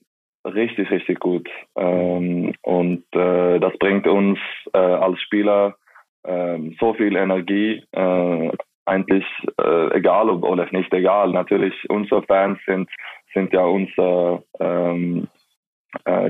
richtig, 0.44 0.90
richtig 0.90 1.20
gut. 1.20 1.48
Ähm, 1.76 2.54
und 2.62 3.04
äh, 3.14 3.60
das 3.60 3.76
bringt 3.78 4.06
uns 4.06 4.38
äh, 4.72 4.78
als 4.78 5.20
Spieler 5.20 5.76
äh, 6.24 6.58
so 6.80 6.94
viel 6.94 7.16
Energie, 7.16 7.84
äh, 7.92 8.50
eigentlich 8.86 9.24
äh, 9.60 9.96
egal 9.96 10.30
ob 10.30 10.44
oder 10.44 10.66
nicht 10.70 10.92
egal. 10.94 11.30
Natürlich 11.32 11.74
unsere 11.90 12.22
Fans 12.22 12.58
sind 12.66 12.88
sind 13.34 13.52
ja 13.52 13.64
unser 13.64 14.42
ähm, 14.60 15.28
äh, 15.34 15.35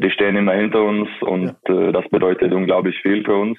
die 0.01 0.11
stehen 0.11 0.37
immer 0.37 0.53
hinter 0.53 0.83
uns 0.83 1.09
und 1.21 1.57
ja. 1.69 1.89
äh, 1.89 1.93
das 1.93 2.09
bedeutet 2.09 2.53
unglaublich 2.53 2.99
viel 3.03 3.25
für 3.25 3.37
uns. 3.37 3.59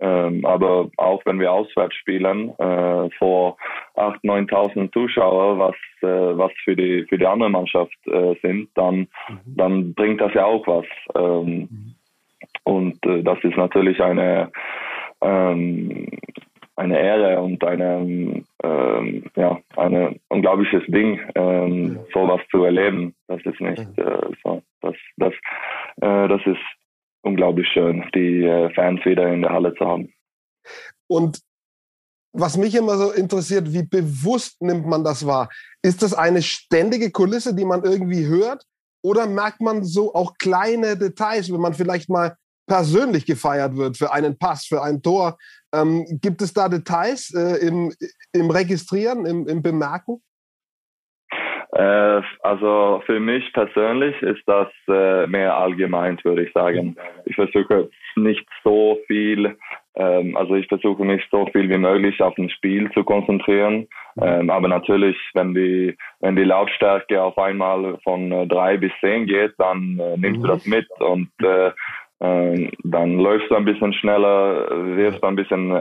Ähm, 0.00 0.44
aber 0.44 0.90
auch 0.96 1.22
wenn 1.24 1.40
wir 1.40 1.52
auswärts 1.52 1.94
spielen 1.96 2.50
äh, 2.58 3.10
vor 3.18 3.56
8.000, 3.96 4.50
9.000 4.50 4.92
Zuschauer, 4.92 5.58
was 5.58 5.74
äh, 6.02 6.38
was 6.38 6.52
für 6.64 6.76
die 6.76 7.04
für 7.08 7.18
die 7.18 7.26
andere 7.26 7.50
Mannschaft 7.50 7.96
äh, 8.06 8.34
sind, 8.42 8.68
dann 8.74 8.96
mhm. 8.96 9.06
dann 9.56 9.94
bringt 9.94 10.20
das 10.20 10.32
ja 10.34 10.44
auch 10.44 10.66
was. 10.66 10.86
Ähm, 11.16 11.68
mhm. 11.70 11.94
Und 12.64 13.04
äh, 13.06 13.22
das 13.22 13.38
ist 13.42 13.56
natürlich 13.56 14.00
eine 14.00 14.50
ähm, 15.20 16.06
eine 16.78 17.00
Ehre 17.00 17.40
und 17.40 17.62
eine, 17.64 18.44
ähm, 18.62 19.24
ja, 19.34 19.60
ein 19.76 20.20
unglaubliches 20.28 20.84
Ding, 20.86 21.20
ähm, 21.34 21.98
sowas 22.14 22.40
zu 22.50 22.62
erleben. 22.62 23.14
Das 23.26 23.40
ist 23.44 23.60
nicht 23.60 23.98
äh, 23.98 24.30
so. 24.44 24.62
Das, 24.80 24.94
das, 25.16 25.32
äh, 26.00 26.28
das 26.28 26.40
ist 26.46 26.60
unglaublich 27.22 27.66
schön, 27.68 28.04
die 28.14 28.44
äh, 28.44 28.72
Fans 28.74 29.04
wieder 29.04 29.32
in 29.32 29.42
der 29.42 29.52
Halle 29.52 29.74
zu 29.74 29.84
haben. 29.84 30.12
Und 31.08 31.40
was 32.32 32.56
mich 32.56 32.76
immer 32.76 32.96
so 32.96 33.10
interessiert, 33.10 33.72
wie 33.72 33.82
bewusst 33.82 34.62
nimmt 34.62 34.86
man 34.86 35.02
das 35.02 35.26
wahr? 35.26 35.48
Ist 35.82 36.02
das 36.02 36.14
eine 36.14 36.42
ständige 36.42 37.10
Kulisse, 37.10 37.56
die 37.56 37.64
man 37.64 37.82
irgendwie 37.82 38.26
hört? 38.26 38.64
Oder 39.02 39.26
merkt 39.26 39.60
man 39.60 39.82
so 39.82 40.14
auch 40.14 40.34
kleine 40.38 40.96
Details, 40.96 41.52
wenn 41.52 41.60
man 41.60 41.74
vielleicht 41.74 42.08
mal 42.08 42.36
persönlich 42.68 43.26
gefeiert 43.26 43.76
wird 43.76 43.96
für 43.96 44.12
einen 44.12 44.38
Pass, 44.38 44.66
für 44.66 44.82
ein 44.82 45.02
Tor. 45.02 45.36
Ähm, 45.74 46.06
gibt 46.22 46.42
es 46.42 46.52
da 46.52 46.68
Details 46.68 47.34
äh, 47.34 47.66
im, 47.66 47.92
im 48.32 48.50
Registrieren, 48.50 49.26
im, 49.26 49.48
im 49.48 49.62
Bemerken? 49.62 50.22
Äh, 51.72 52.22
also 52.40 53.02
für 53.06 53.20
mich 53.20 53.52
persönlich 53.52 54.20
ist 54.22 54.42
das 54.46 54.68
äh, 54.88 55.26
mehr 55.26 55.56
allgemein, 55.56 56.18
würde 56.22 56.44
ich 56.44 56.52
sagen. 56.52 56.96
Ich 57.26 57.36
versuche 57.36 57.90
nicht 58.16 58.46
so 58.64 58.98
viel, 59.06 59.56
ähm, 59.94 60.36
also 60.36 60.54
ich 60.54 60.66
versuche 60.66 61.04
mich 61.04 61.22
so 61.30 61.46
viel 61.52 61.68
wie 61.68 61.78
möglich 61.78 62.20
auf 62.22 62.36
ein 62.38 62.50
Spiel 62.50 62.90
zu 62.92 63.04
konzentrieren. 63.04 63.86
Ähm, 64.20 64.50
aber 64.50 64.68
natürlich, 64.68 65.16
wenn 65.34 65.54
die, 65.54 65.96
wenn 66.20 66.36
die 66.36 66.44
Lautstärke 66.44 67.22
auf 67.22 67.38
einmal 67.38 67.98
von 68.02 68.32
äh, 68.32 68.46
drei 68.46 68.76
bis 68.76 68.92
zehn 69.00 69.26
geht, 69.26 69.52
dann 69.58 69.98
äh, 70.00 70.16
nimmst 70.16 70.42
du 70.42 70.48
das 70.48 70.66
mit 70.66 70.88
und 71.00 71.30
äh, 72.20 72.28
äh, 72.28 72.70
dann 72.84 73.18
läufst 73.18 73.50
du 73.50 73.56
ein 73.56 73.64
bisschen 73.64 73.92
schneller, 73.92 74.68
wirst 74.96 75.22
ein 75.22 75.36
bisschen 75.36 75.70
äh, 75.70 75.74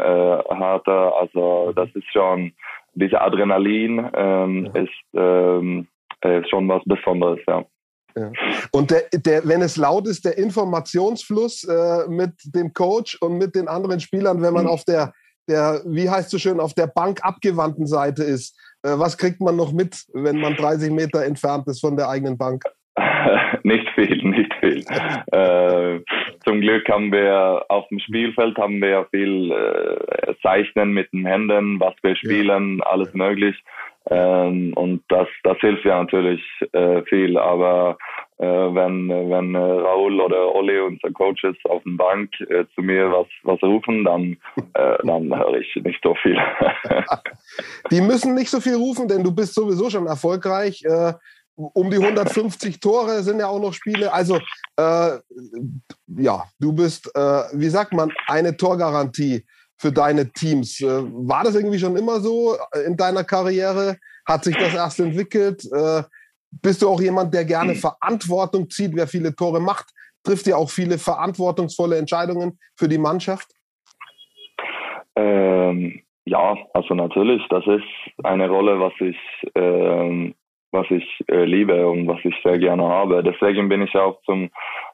harter. 0.50 1.14
Also 1.20 1.72
das 1.76 1.90
ist 1.94 2.12
schon, 2.12 2.54
diese 2.94 3.22
Adrenalin 3.22 4.10
ähm, 4.14 4.70
ist, 4.74 4.90
ähm, 5.14 5.88
ist 6.24 6.50
schon 6.50 6.68
was 6.68 6.84
Besonderes, 6.86 7.40
ja. 7.48 7.64
Ja. 8.16 8.32
Und 8.72 8.90
der, 8.90 9.04
der, 9.14 9.48
wenn 9.48 9.62
es 9.62 9.78
laut 9.78 10.08
ist, 10.08 10.26
der 10.26 10.40
Informationsfluss 10.40 11.66
äh, 11.66 12.08
mit 12.08 12.32
dem 12.46 12.74
Coach 12.74 13.16
und 13.22 13.38
mit 13.38 13.54
den 13.54 13.68
anderen 13.68 14.00
Spielern, 14.00 14.42
wenn 14.42 14.56
man 14.56 14.64
mhm. 14.64 14.72
auf 14.72 14.84
der, 14.86 15.14
der, 15.48 15.84
wie 15.86 16.10
heißt 16.10 16.32
so 16.32 16.40
schön, 16.40 16.60
auf 16.60 16.74
der 16.74 16.88
Bank 16.88 17.24
abgewandten 17.24 17.86
Seite 17.86 18.24
ist, 18.24 18.58
äh, 18.82 18.98
was 18.98 19.20
kriegt 19.20 19.40
man 19.40 19.56
noch 19.56 19.72
mit, 19.72 20.04
wenn 20.14 20.40
man 20.40 20.56
30 20.56 20.92
Meter 20.92 21.26
entfernt 21.26 21.68
ist 21.68 21.80
von 21.80 21.96
der 21.96 22.10
eigenen 22.10 22.40
Bank? 22.40 22.64
nicht 23.64 23.90
viel, 23.92 24.24
nicht 24.24 24.54
viel. 24.56 24.84
äh, 25.32 26.00
zum 26.46 26.62
Glück 26.62 26.88
haben 26.90 27.12
wir 27.12 27.66
auf 27.70 27.88
dem 27.90 28.00
Spielfeld 28.00 28.58
haben 28.58 28.82
wir 28.82 29.08
viel 29.12 29.52
äh, 29.52 30.34
Zeichnen 30.42 30.94
mit 30.94 31.12
den 31.14 31.26
Händen, 31.26 31.80
was 31.80 31.94
wir 32.02 32.16
spielen, 32.16 32.80
ja. 32.80 32.86
alles 32.86 33.14
möglich. 33.14 33.56
Ähm, 34.10 34.74
und 34.76 35.04
das, 35.10 35.28
das 35.44 35.58
hilft 35.60 35.84
ja 35.84 36.00
natürlich 36.00 36.42
äh, 36.72 37.02
viel. 37.04 37.38
Aber 37.38 37.98
äh, 38.38 38.46
wenn, 38.46 39.10
wenn 39.10 39.56
äh, 39.56 39.58
Raul 39.58 40.22
oder 40.22 40.54
Olli, 40.54 40.80
unser 40.80 41.12
Coaches, 41.12 41.56
auf 41.66 41.84
der 41.84 41.98
Bank 41.98 42.30
äh, 42.50 42.66
zu 42.76 42.82
mir 42.82 43.12
was, 43.12 43.28
was 43.44 43.62
rufen, 43.64 44.06
dann, 44.06 44.38
äh, 44.76 44.98
dann 45.04 45.36
höre 45.36 45.56
ich 45.56 45.76
nicht 45.84 46.00
so 46.04 46.16
viel. 46.22 46.38
Die 47.92 48.02
müssen 48.02 48.34
nicht 48.34 48.50
so 48.50 48.62
viel 48.62 48.76
rufen, 48.76 49.08
denn 49.08 49.24
du 49.24 49.34
bist 49.34 49.54
sowieso 49.54 49.90
schon 49.90 50.08
erfolgreich. 50.08 50.84
Äh, 50.86 51.14
um 51.58 51.90
die 51.90 51.98
150 51.98 52.80
Tore 52.80 53.24
sind 53.24 53.40
ja 53.40 53.48
auch 53.48 53.60
noch 53.60 53.74
Spiele. 53.74 54.14
Also 54.14 54.38
äh, 54.78 55.18
ja, 56.18 56.44
du 56.60 56.72
bist, 56.72 57.10
äh, 57.16 57.44
wie 57.54 57.70
sagt 57.70 57.94
man, 57.94 58.14
eine 58.28 58.56
Torgarantie 58.56 59.44
für 59.78 59.92
deine 59.92 60.32
Teams. 60.32 60.80
Äh, 60.82 60.86
war 60.86 61.44
das 61.44 61.56
irgendwie 61.56 61.80
schon 61.80 61.98
immer 61.98 62.20
so 62.20 62.56
in 62.86 62.96
deiner 62.96 63.24
Karriere? 63.24 63.98
Hat 64.26 64.44
sich 64.44 64.56
das 64.56 64.74
erst 64.76 65.00
entwickelt? 65.00 65.64
Äh, 65.72 66.04
bist 66.52 66.82
du 66.82 66.90
auch 66.90 67.02
jemand, 67.02 67.34
der 67.34 67.44
gerne 67.44 67.74
Verantwortung 67.76 68.70
zieht? 68.70 68.96
Wer 68.96 69.08
viele 69.08 69.36
Tore 69.36 69.60
macht, 69.60 69.88
trifft 70.24 70.46
ja 70.46 70.58
auch 70.58 70.70
viele 70.70 71.00
verantwortungsvolle 71.00 71.98
Entscheidungen 71.98 72.60
für 72.76 72.88
die 72.88 73.00
Mannschaft? 73.00 73.50
Ähm, 75.16 76.04
ja, 76.26 76.56
also 76.74 76.94
natürlich, 76.94 77.42
das 77.50 77.66
ist 77.66 78.26
eine 78.26 78.48
Rolle, 78.48 78.80
was 78.80 78.94
ich 79.00 79.18
ähm, 79.56 80.36
was 80.72 80.90
ich 80.92 81.24
äh, 81.28 81.46
liebe 81.46 81.88
und 81.88 82.08
was 82.08 82.20
ich 82.24 82.36
sehr 82.44 82.58
gerne 82.60 82.84
habe. 82.84 83.24
Deswegen 83.24 83.70
bin 83.70 83.82
ich 83.82 83.96
auch 83.96 84.22
zum 84.24 84.50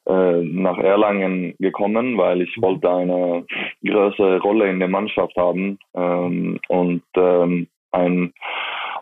äh, 0.08 0.42
nach 0.42 0.78
Erlangen 0.78 1.56
gekommen, 1.60 2.18
weil 2.18 2.42
ich 2.42 2.62
wollte 2.62 2.90
eine 2.90 3.46
größere 3.86 4.40
Rolle 4.42 4.70
in 4.70 4.80
der 4.80 4.90
Mannschaft 4.90 5.36
haben 5.36 5.80
ähm, 5.96 6.60
und 6.68 7.04
ähm, 7.16 7.68
ein 7.92 8.34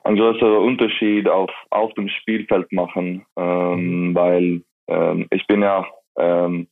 ein 0.04 0.16
größerer 0.16 0.60
Unterschied 0.60 1.28
auf 1.30 1.51
auf 1.70 1.94
dem 1.94 2.08
Spielfeld 2.08 2.72
machen, 2.72 3.25
ähm, 3.38 4.16
weil 4.16 4.62
ähm, 4.88 5.28
ich 5.32 5.46
bin 5.48 5.62
ja 5.62 5.86
ähm, 6.18 6.68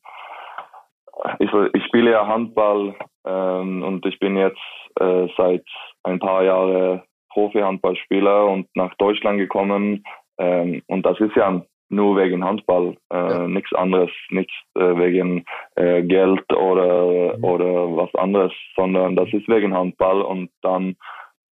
ich, 1.39 1.49
ich 1.73 1.83
spiele 1.85 2.11
ja 2.11 2.25
Handball 2.25 2.95
ähm, 3.25 3.83
und 3.83 4.05
ich 4.05 4.19
bin 4.19 4.37
jetzt 4.37 4.57
äh, 4.99 5.27
seit 5.37 5.65
ein 6.03 6.19
paar 6.19 6.43
Jahren 6.43 7.01
Profi-Handballspieler 7.29 8.45
und 8.47 8.67
nach 8.75 8.93
Deutschland 8.95 9.39
gekommen. 9.39 10.03
Ähm, 10.37 10.81
und 10.87 11.05
das 11.05 11.19
ist 11.19 11.35
ja 11.35 11.61
nur 11.89 12.17
wegen 12.17 12.43
Handball, 12.43 12.95
äh, 13.11 13.17
ja. 13.17 13.47
nichts 13.47 13.73
anderes, 13.73 14.11
nichts 14.29 14.53
äh, 14.75 14.95
wegen 14.95 15.43
äh, 15.75 16.03
Geld 16.03 16.51
oder, 16.53 17.37
mhm. 17.37 17.43
oder 17.43 17.97
was 17.97 18.13
anderes, 18.15 18.53
sondern 18.75 19.15
das 19.15 19.27
ist 19.33 19.47
wegen 19.47 19.73
Handball 19.73 20.21
und 20.21 20.51
dann 20.61 20.95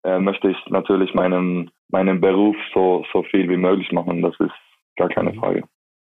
äh, 0.03 0.19
möchte 0.19 0.49
ich 0.49 0.57
natürlich 0.67 1.13
meinen, 1.13 1.71
meinen 1.89 2.21
Beruf 2.21 2.55
so, 2.73 3.03
so 3.11 3.23
viel 3.23 3.49
wie 3.49 3.57
möglich 3.57 3.91
machen. 3.91 4.21
Das 4.21 4.39
ist 4.39 4.53
gar 4.95 5.09
keine 5.09 5.31
mhm. 5.31 5.39
Frage. 5.39 5.63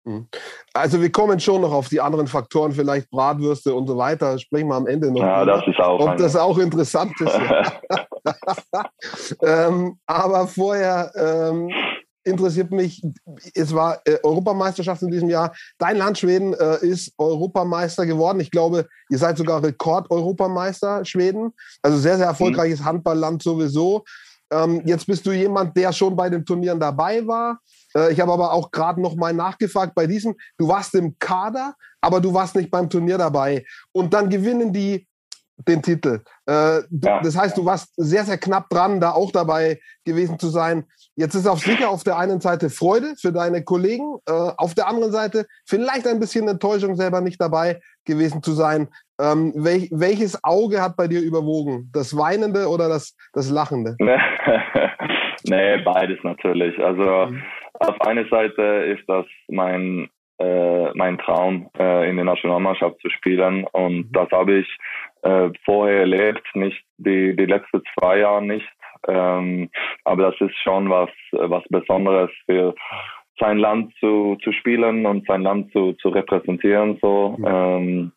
Mhm. 0.06 0.28
Also 0.74 1.02
wir 1.02 1.12
kommen 1.12 1.40
schon 1.40 1.62
noch 1.62 1.74
auf 1.74 1.90
die 1.90 2.00
anderen 2.00 2.28
Faktoren, 2.28 2.72
vielleicht 2.72 3.10
Bratwürste 3.10 3.74
und 3.74 3.88
so 3.88 3.98
weiter. 3.98 4.38
Sprechen 4.40 4.68
wir 4.68 4.76
am 4.76 4.88
Ende 4.88 5.12
noch. 5.12 5.22
Ja, 5.22 5.44
das 5.44 5.66
ist 5.68 5.80
auch. 5.80 6.00
Ob 6.00 6.18
das 6.18 6.36
auch 6.36 6.58
interessant 6.58 7.14
ist. 7.20 7.40
ähm, 9.42 9.98
aber 10.06 10.48
vorher 10.48 11.12
ähm, 11.16 11.70
interessiert 12.24 12.72
mich, 12.72 13.02
es 13.54 13.74
war 13.74 14.02
äh, 14.06 14.18
Europameisterschaft 14.24 15.02
in 15.04 15.12
diesem 15.12 15.30
Jahr. 15.30 15.54
Dein 15.78 15.98
Land 15.98 16.18
Schweden 16.18 16.54
äh, 16.54 16.78
ist 16.86 17.14
Europameister 17.18 18.06
geworden. 18.06 18.40
Ich 18.40 18.52
glaube, 18.52 18.88
ihr 19.10 19.18
seid 19.18 19.38
sogar 19.38 19.64
Rekord-Europameister 19.64 21.06
Schweden. 21.06 21.54
Also 21.82 21.98
sehr, 21.98 22.18
sehr 22.18 22.26
erfolgreiches 22.26 22.80
mhm. 22.82 22.86
Handballland 22.86 23.44
sowieso. 23.44 24.04
Ähm, 24.52 24.82
jetzt 24.86 25.08
bist 25.08 25.26
du 25.26 25.32
jemand, 25.32 25.78
der 25.78 25.94
schon 25.94 26.16
bei 26.16 26.30
den 26.30 26.46
Turnieren 26.46 26.80
dabei 26.80 27.26
war. 27.26 27.60
Äh, 27.96 28.12
ich 28.12 28.20
habe 28.20 28.32
aber 28.32 28.54
auch 28.54 28.72
gerade 28.72 29.02
noch 29.02 29.16
mal 29.16 29.34
nachgefragt 29.34 29.96
bei 29.96 30.08
diesem. 30.08 30.36
Du 30.58 30.68
warst 30.68 30.96
im 30.96 31.18
Kader, 31.20 31.76
aber 32.02 32.22
du 32.22 32.34
warst 32.34 32.56
nicht 32.56 32.72
beim 32.72 32.90
Turnier 32.90 33.18
dabei. 33.18 33.66
Und 33.92 34.14
dann 34.14 34.30
gewinnen 34.30 34.74
die 34.74 35.08
den 35.58 35.82
Titel. 35.82 36.22
Äh, 36.48 36.82
ja. 36.90 37.22
Das 37.22 37.38
heißt, 37.38 37.58
du 37.58 37.66
warst 37.66 37.94
sehr, 37.96 38.24
sehr 38.24 38.38
knapp 38.38 38.70
dran, 38.70 39.00
da 39.00 39.12
auch 39.12 39.32
dabei 39.32 39.80
gewesen 40.04 40.38
zu 40.38 40.48
sein. 40.48 40.86
Jetzt 41.16 41.34
ist 41.34 41.48
auf 41.48 41.60
sicher 41.60 41.90
auf 41.90 42.04
der 42.04 42.18
einen 42.18 42.42
Seite 42.42 42.70
Freude 42.70 43.14
für 43.20 43.32
deine 43.32 43.64
Kollegen, 43.64 44.18
äh, 44.28 44.32
auf 44.34 44.76
der 44.76 44.88
anderen 44.88 45.14
Seite 45.14 45.46
vielleicht 45.66 46.08
ein 46.08 46.20
bisschen 46.20 46.48
Enttäuschung, 46.48 46.96
selber 46.96 47.22
nicht 47.22 47.40
dabei 47.40 47.80
gewesen 48.04 48.44
zu 48.44 48.52
sein. 48.52 48.90
Ähm, 49.20 49.54
welch, 49.56 49.90
welches 49.94 50.44
Auge 50.44 50.82
hat 50.82 50.98
bei 50.98 51.08
dir 51.08 51.22
überwogen? 51.22 51.90
Das 51.94 52.18
Weinende 52.18 52.68
oder 52.68 52.90
das, 52.90 53.16
das 53.32 53.50
Lachende? 53.50 53.96
nee, 55.46 55.78
beides 55.84 56.20
natürlich. 56.24 56.78
Also 56.80 57.32
mhm. 57.32 57.42
Auf 57.80 58.02
einer 58.02 58.28
Seite 58.28 58.62
ist 58.62 59.04
das 59.08 59.26
mein, 59.48 60.10
äh, 60.40 60.94
mein 60.94 61.18
Traum, 61.18 61.70
äh, 61.78 62.10
in 62.10 62.16
der 62.16 62.26
Nationalmannschaft 62.26 63.00
zu 63.02 63.10
spielen. 63.10 63.66
Und 63.72 63.96
mhm. 63.96 64.12
das 64.12 64.30
habe 64.32 64.60
ich 64.60 64.78
äh, 65.24 65.50
vorher 65.64 66.02
erlebt, 66.02 66.44
nicht 66.54 66.84
die, 66.98 67.36
die 67.36 67.46
letzten 67.46 67.82
zwei 67.98 68.20
Jahre 68.20 68.44
nicht. 68.44 68.68
Ähm, 69.08 69.70
aber 70.04 70.32
das 70.32 70.42
ist 70.42 70.58
schon 70.64 70.90
was, 70.90 71.10
was 71.32 71.64
Besonderes 71.70 72.32
für 72.46 72.74
sein 73.40 73.58
Land 73.58 73.94
zu, 74.00 74.38
zu 74.44 74.52
spielen 74.52 75.06
und 75.06 75.28
sein 75.28 75.42
Land 75.42 75.72
zu, 75.72 75.94
zu 75.94 76.10
repräsentieren. 76.10 76.98
So. 77.02 77.36
Mhm. 77.38 77.46
Ähm, 77.48 78.12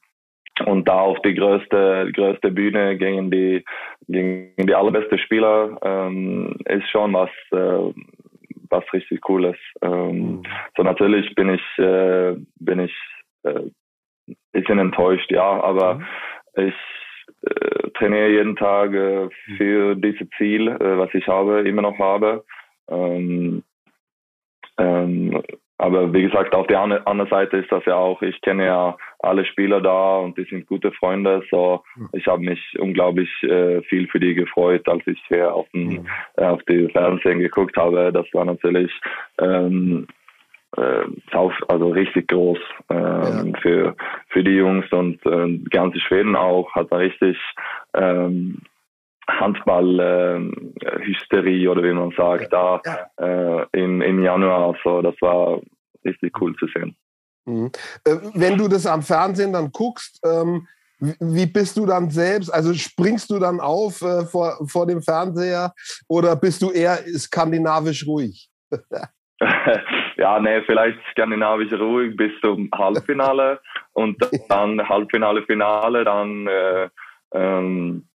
und 0.67 0.89
da 0.89 1.01
auf 1.01 1.19
die 1.23 1.35
größte, 1.35 2.11
größte 2.13 2.51
Bühne 2.51 2.97
gegen 2.97 3.31
die, 3.31 3.65
gegen 4.09 4.55
die 4.59 4.75
allerbeste 4.75 5.19
Spieler 5.19 5.79
ähm, 5.83 6.57
ist 6.65 6.89
schon 6.91 7.13
was, 7.13 7.31
äh, 7.53 7.93
was 8.71 8.85
richtig 8.93 9.21
Cooles. 9.21 9.57
Ähm, 9.83 10.37
mhm. 10.39 10.43
So 10.77 10.83
natürlich 10.83 11.35
bin 11.35 11.51
ich, 11.51 11.79
äh, 11.79 12.37
bin 12.61 12.81
ich 12.81 12.95
äh, 13.45 13.71
bisschen 14.53 14.79
enttäuscht, 14.79 15.31
ja, 15.31 15.63
aber 15.63 15.95
mhm. 15.95 16.05
ich 16.57 16.75
äh, 17.43 17.91
trainiere 17.95 18.31
jeden 18.31 18.57
Tag 18.57 18.93
äh, 18.93 19.29
für 19.57 19.95
dieses 19.95 20.29
Ziel, 20.37 20.69
äh, 20.69 20.99
was 20.99 21.13
ich 21.15 21.27
habe, 21.27 21.61
immer 21.61 21.83
noch 21.83 21.99
habe. 21.99 22.45
Ähm, 22.89 23.63
ähm, 24.79 25.43
aber 25.79 26.13
wie 26.13 26.23
gesagt, 26.23 26.55
auf 26.55 26.67
der 26.67 26.81
anderen 26.81 27.29
Seite 27.29 27.59
ist 27.59 27.71
das 27.71 27.85
ja 27.85 27.95
auch, 27.95 28.21
ich 28.21 28.41
kenne 28.41 28.67
ja 28.67 28.97
alle 29.21 29.45
Spieler 29.45 29.81
da 29.81 30.19
und 30.19 30.37
die 30.37 30.45
sind 30.45 30.67
gute 30.67 30.91
Freunde. 30.93 31.43
So, 31.51 31.85
ich 32.13 32.27
habe 32.27 32.43
mich 32.43 32.61
unglaublich 32.81 33.31
äh, 33.45 33.81
viel 33.83 34.09
für 34.09 34.19
die 34.19 34.35
gefreut, 34.35 34.89
als 34.89 35.07
ich 35.07 35.23
hier 35.29 35.55
auf, 35.55 35.69
den, 35.71 36.09
äh, 36.37 36.45
auf 36.45 36.63
die 36.65 36.89
Fernsehen 36.89 37.39
geguckt 37.39 37.77
habe. 37.77 38.13
Das 38.13 38.27
war 38.33 38.45
natürlich 38.45 38.91
ähm, 39.41 40.09
äh, 40.77 41.05
also 41.69 41.89
richtig 41.91 42.29
groß 42.29 42.59
ähm, 42.91 43.53
ja. 43.55 43.61
für 43.61 43.97
für 44.29 44.43
die 44.43 44.57
Jungs 44.57 44.91
und 44.91 45.25
äh, 45.27 45.59
ganze 45.71 46.01
Schweden 46.01 46.37
auch 46.37 46.75
hat 46.75 46.91
man 46.91 47.01
richtig 47.01 47.39
ähm, 47.95 48.59
Handball-Hysterie 49.29 51.65
äh, 51.65 51.69
oder 51.69 51.83
wie 51.83 51.93
man 51.93 52.13
sagt, 52.17 52.51
da 52.53 52.81
äh, 53.21 53.67
im, 53.73 54.01
im 54.01 54.23
Januar. 54.23 54.77
So, 54.83 55.03
das 55.03 55.15
war 55.21 55.61
richtig 56.05 56.41
cool 56.41 56.55
zu 56.57 56.67
sehen. 56.75 56.97
Mhm. 57.45 57.71
Äh, 58.05 58.17
wenn 58.35 58.57
du 58.57 58.69
das 58.69 58.87
am 58.87 59.03
Fernsehen 59.03 59.53
dann 59.53 59.71
guckst, 59.71 60.19
ähm, 60.25 60.67
wie 60.99 61.47
bist 61.47 61.77
du 61.77 61.87
dann 61.87 62.11
selbst? 62.11 62.51
Also 62.51 62.75
springst 62.75 63.31
du 63.31 63.39
dann 63.39 63.61
auf 63.61 64.03
äh, 64.03 64.25
vor, 64.25 64.59
vor 64.67 64.85
dem 64.87 65.01
Fernseher 65.01 65.73
oder 66.09 66.35
bist 66.35 66.61
du 66.61 66.73
eher 66.73 66.99
skandinavisch 67.17 68.05
ruhig? 68.07 68.51
ja, 70.17 70.41
nee, 70.41 70.63
vielleicht 70.63 70.99
skandinavisch 71.13 71.73
ruhig 71.73 72.17
bis 72.17 72.33
zum 72.41 72.69
Halbfinale 72.75 73.61
und 73.93 74.17
dann 74.49 74.77
Halbfinale, 74.89 75.45
Finale, 75.45 76.05
dann 76.05 76.49
äh, 76.49 76.89
ähm, 77.33 78.09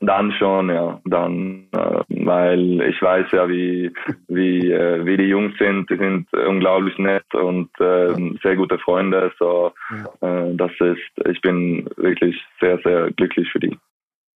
dann 0.00 0.32
schon, 0.32 0.68
ja. 0.68 1.00
Dann, 1.04 1.68
äh, 1.72 2.02
weil 2.08 2.80
ich 2.82 3.00
weiß 3.00 3.26
ja, 3.32 3.48
wie, 3.48 3.92
wie, 4.28 4.70
äh, 4.70 5.04
wie 5.04 5.16
die 5.16 5.24
Jungs 5.24 5.56
sind. 5.58 5.88
Die 5.90 5.96
sind 5.96 6.32
unglaublich 6.32 6.98
nett 6.98 7.24
und 7.34 7.70
äh, 7.80 8.14
sehr 8.42 8.56
gute 8.56 8.78
Freunde. 8.78 9.32
So, 9.38 9.72
äh, 10.20 10.54
das 10.54 10.70
ist, 10.80 11.28
ich 11.28 11.40
bin 11.40 11.88
wirklich 11.96 12.36
sehr, 12.60 12.78
sehr 12.84 13.10
glücklich 13.12 13.50
für 13.50 13.60
die. 13.60 13.78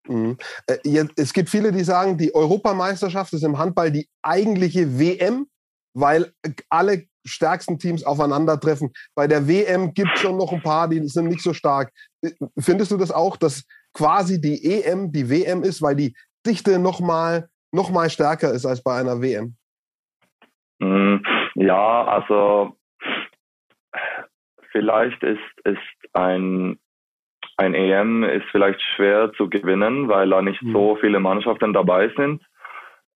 Mhm. 0.09 0.37
Äh, 0.67 1.05
es 1.17 1.33
gibt 1.33 1.51
viele, 1.51 1.73
die 1.73 1.85
sagen, 1.85 2.17
die 2.17 2.35
Europameisterschaft 2.35 3.33
ist 3.33 3.45
im 3.45 3.59
Handball 3.59 3.93
die 3.93 4.09
eigentliche 4.23 4.99
WM, 4.99 5.47
weil 5.95 6.33
alle 6.69 7.05
stärksten 7.27 7.79
Teams 7.79 8.03
aufeinandertreffen. 8.05 8.93
Bei 9.15 9.27
der 9.27 9.47
WM 9.47 9.93
gibt 9.93 10.11
es 10.15 10.21
schon 10.21 10.39
noch 10.39 10.53
ein 10.53 10.63
paar, 10.63 10.89
die 10.89 11.07
sind 11.07 11.29
nicht 11.29 11.43
so 11.43 11.53
stark. 11.53 11.93
Äh, 12.23 12.31
findest 12.59 12.91
du 12.93 12.97
das 12.97 13.11
auch, 13.11 13.37
dass 13.37 13.65
quasi 13.95 14.41
die 14.41 14.65
EM 14.65 15.13
die 15.13 15.29
WM 15.29 15.63
ist, 15.63 15.83
weil 15.83 15.97
die 15.97 16.15
Dichte 16.47 16.79
nochmal 16.79 17.49
noch 17.73 17.91
mal 17.91 18.11
stärker 18.11 18.53
ist 18.53 18.67
als 18.67 18.83
bei 18.83 18.99
einer 18.99 19.21
WM? 19.21 19.57
Mhm. 20.81 21.23
Ja, 21.55 22.05
also 22.05 22.77
vielleicht 24.73 25.23
ist, 25.23 25.39
ist 25.65 25.79
ein 26.15 26.79
ein 27.61 27.75
EM 27.75 28.25
ist 28.25 28.47
vielleicht 28.53 28.81
schwer 28.97 29.33
zu 29.35 29.51
gewinnen, 29.51 30.09
weil 30.09 30.31
da 30.31 30.41
nicht 30.41 30.61
so 30.73 30.95
mhm. 30.95 30.99
viele 31.01 31.21
Mannschaften 31.21 31.75
dabei 31.75 32.11
sind. 32.17 32.43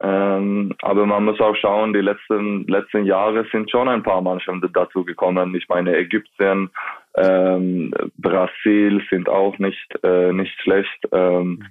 Ähm, 0.01 0.73
aber 0.81 1.05
man 1.05 1.25
muss 1.25 1.39
auch 1.39 1.55
schauen, 1.55 1.93
die 1.93 2.01
letzten, 2.01 2.67
letzten 2.67 3.05
Jahre 3.05 3.45
sind 3.51 3.71
schon 3.71 3.87
ein 3.87 4.03
paar 4.03 4.21
Mannschaften 4.21 4.69
dazu 4.73 5.05
gekommen. 5.05 5.55
Ich 5.55 5.67
meine, 5.69 5.95
Ägypten, 5.95 6.71
ähm, 7.15 7.93
Brasil 8.17 9.01
sind 9.09 9.29
auch 9.29 9.57
nicht, 9.59 9.87
äh, 10.03 10.33
nicht 10.33 10.59
schlecht. 10.61 11.07
Ähm, 11.11 11.63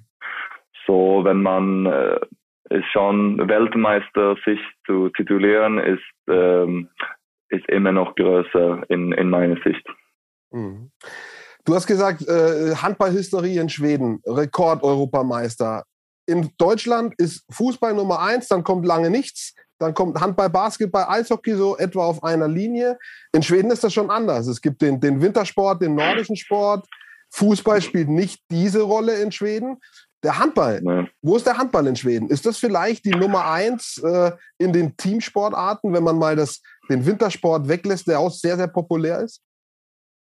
so, 0.87 1.20
wenn 1.24 1.42
man 1.42 1.87
äh, 1.87 2.20
ist 2.70 2.87
schon 2.92 3.48
Weltmeister 3.48 4.37
sich 4.44 4.61
zu 4.87 5.11
titulieren, 5.11 5.78
ist, 5.78 6.00
ähm, 6.28 6.88
ist 7.48 7.68
immer 7.68 7.92
noch 7.92 8.14
größer 8.14 8.82
in, 8.88 9.12
in 9.12 9.28
meiner 9.28 9.56
Sicht. 9.62 9.87
Mhm. 10.50 10.90
Du 11.64 11.74
hast 11.74 11.87
gesagt, 11.87 12.22
äh, 12.26 12.74
Handballhistorie 12.74 13.58
in 13.58 13.68
Schweden, 13.68 14.20
Rekord-Europameister. 14.26 15.85
In 16.26 16.50
Deutschland 16.58 17.14
ist 17.18 17.44
Fußball 17.50 17.94
Nummer 17.94 18.20
eins, 18.20 18.48
dann 18.48 18.62
kommt 18.62 18.87
lange 18.87 19.11
nichts, 19.11 19.54
dann 19.78 19.94
kommt 19.94 20.20
Handball, 20.20 20.50
Basketball, 20.50 21.06
Eishockey 21.08 21.54
so 21.56 21.76
etwa 21.76 22.06
auf 22.06 22.22
einer 22.22 22.46
Linie. 22.46 22.98
In 23.32 23.42
Schweden 23.42 23.70
ist 23.70 23.82
das 23.82 23.92
schon 23.92 24.11
anders. 24.11 24.46
Es 24.46 24.61
gibt 24.61 24.80
den, 24.80 25.00
den 25.00 25.20
Wintersport, 25.20 25.82
den 25.82 25.96
nordischen 25.96 26.37
Sport. 26.37 26.87
Fußball 27.30 27.82
spielt 27.82 28.08
nicht 28.08 28.40
diese 28.50 28.82
Rolle 28.82 29.20
in 29.20 29.32
Schweden. 29.32 29.78
Der 30.22 30.38
Handball, 30.38 30.80
nee. 30.82 31.08
wo 31.20 31.37
ist 31.37 31.46
der 31.46 31.58
Handball 31.58 31.88
in 31.88 31.96
Schweden? 31.96 32.28
Ist 32.28 32.46
das 32.46 32.58
vielleicht 32.58 33.04
die 33.04 33.11
Nummer 33.11 33.50
eins 33.50 34.00
äh, 34.04 34.30
in 34.56 34.72
den 34.72 34.96
Teamsportarten, 34.96 35.92
wenn 35.92 36.04
man 36.04 36.16
mal 36.16 36.37
das, 36.37 36.62
den 36.88 37.04
Wintersport 37.04 37.66
weglässt, 37.66 38.06
der 38.06 38.20
auch 38.20 38.30
sehr, 38.30 38.56
sehr 38.56 38.68
populär 38.68 39.18
ist? 39.18 39.42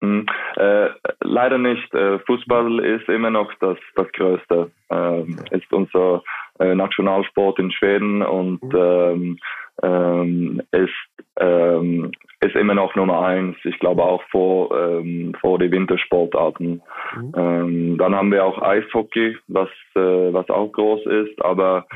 Hm, 0.02 0.26
äh, 0.56 0.88
leider 1.20 1.58
nicht. 1.58 1.94
Äh, 1.94 2.18
Fußball 2.20 2.80
ist 2.80 3.08
immer 3.08 3.30
noch 3.30 3.52
das, 3.60 3.78
das 3.94 4.10
Größte. 4.12 4.70
Ähm, 4.90 5.36
ist 5.52 5.72
unser 5.72 6.22
äh, 6.58 6.74
Nationalsport 6.74 7.60
in 7.60 7.70
Schweden 7.70 8.22
und 8.22 8.62
mhm. 8.62 8.76
ähm, 8.76 9.38
ähm, 9.82 10.62
ist, 10.72 10.90
ähm, 11.38 12.10
ist 12.40 12.56
immer 12.56 12.74
noch 12.74 12.96
Nummer 12.96 13.24
eins. 13.24 13.56
Ich 13.62 13.78
glaube 13.78 14.02
auch 14.02 14.22
vor, 14.30 14.76
ähm, 14.76 15.34
vor 15.40 15.60
die 15.60 15.70
Wintersportarten. 15.70 16.82
Mhm. 17.16 17.32
Ähm, 17.36 17.98
dann 17.98 18.14
haben 18.14 18.32
wir 18.32 18.44
auch 18.44 18.60
Eishockey, 18.60 19.38
was, 19.46 19.70
äh, 19.94 20.32
was 20.32 20.50
auch 20.50 20.72
groß 20.72 21.06
ist, 21.06 21.42
aber 21.44 21.86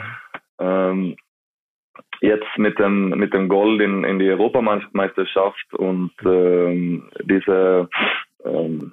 ähm, 0.60 1.16
jetzt 2.20 2.58
mit 2.58 2.78
dem 2.78 3.10
mit 3.10 3.34
dem 3.34 3.48
Gold 3.48 3.80
in, 3.80 4.04
in 4.04 4.18
die 4.18 4.30
Europameisterschaft 4.30 5.74
und 5.74 6.12
ähm, 6.24 7.08
diese 7.24 7.88
ähm, 8.44 8.92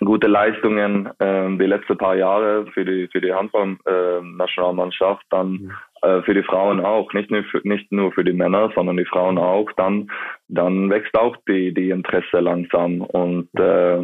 gute 0.00 0.26
Leistungen 0.26 1.08
ähm, 1.20 1.58
die 1.58 1.66
letzten 1.66 1.96
paar 1.96 2.16
Jahre 2.16 2.66
für 2.72 2.84
die 2.84 3.08
für 3.08 3.20
die 3.20 3.32
Handball-Nationalmannschaft, 3.32 5.22
äh, 5.22 5.26
dann 5.30 5.72
äh, 6.02 6.22
für 6.22 6.34
die 6.34 6.42
Frauen 6.42 6.84
auch, 6.84 7.12
nicht 7.12 7.30
nur 7.30 7.44
für, 7.44 7.60
nicht 7.66 7.90
nur 7.90 8.12
für 8.12 8.24
die 8.24 8.32
Männer, 8.32 8.70
sondern 8.74 8.96
die 8.96 9.04
Frauen 9.04 9.38
auch, 9.38 9.70
dann 9.76 10.10
dann 10.48 10.90
wächst 10.90 11.16
auch 11.16 11.36
die 11.48 11.72
die 11.72 11.90
Interesse 11.90 12.40
langsam. 12.40 13.00
Und 13.00 13.48
äh, 13.58 14.02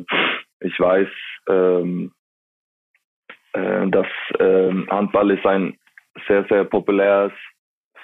ich 0.60 0.78
weiß, 0.78 1.08
ähm, 1.48 2.12
äh, 3.52 3.86
dass 3.88 4.06
äh, 4.38 4.72
Handball 4.90 5.30
ist 5.30 5.46
ein 5.46 5.76
sehr 6.26 6.44
sehr 6.48 6.64
populäres 6.64 7.32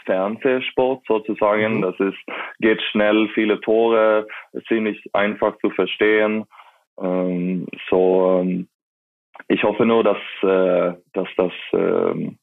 Fernsehsport 0.05 1.05
sozusagen. 1.07 1.79
Mhm. 1.79 1.83
Das 1.83 2.01
ist, 2.01 2.19
geht 2.59 2.81
schnell, 2.91 3.29
viele 3.35 3.61
Tore, 3.61 4.27
ziemlich 4.69 5.03
einfach 5.13 5.57
zu 5.59 5.71
verstehen. 5.71 6.45
Ähm, 7.01 7.67
so, 7.89 8.41
ähm, 8.41 8.69
ich 9.49 9.63
hoffe 9.63 9.87
nur, 9.87 10.05
dass, 10.05 10.19
äh, 10.43 10.95
dass 11.13 11.29
das 11.37 11.53
ähm, 11.73 12.39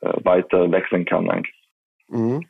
äh, 0.00 0.12
weiter 0.24 0.70
wechseln 0.70 1.04
kann 1.04 1.30
eigentlich. 1.30 1.54
Mhm. 2.08 2.46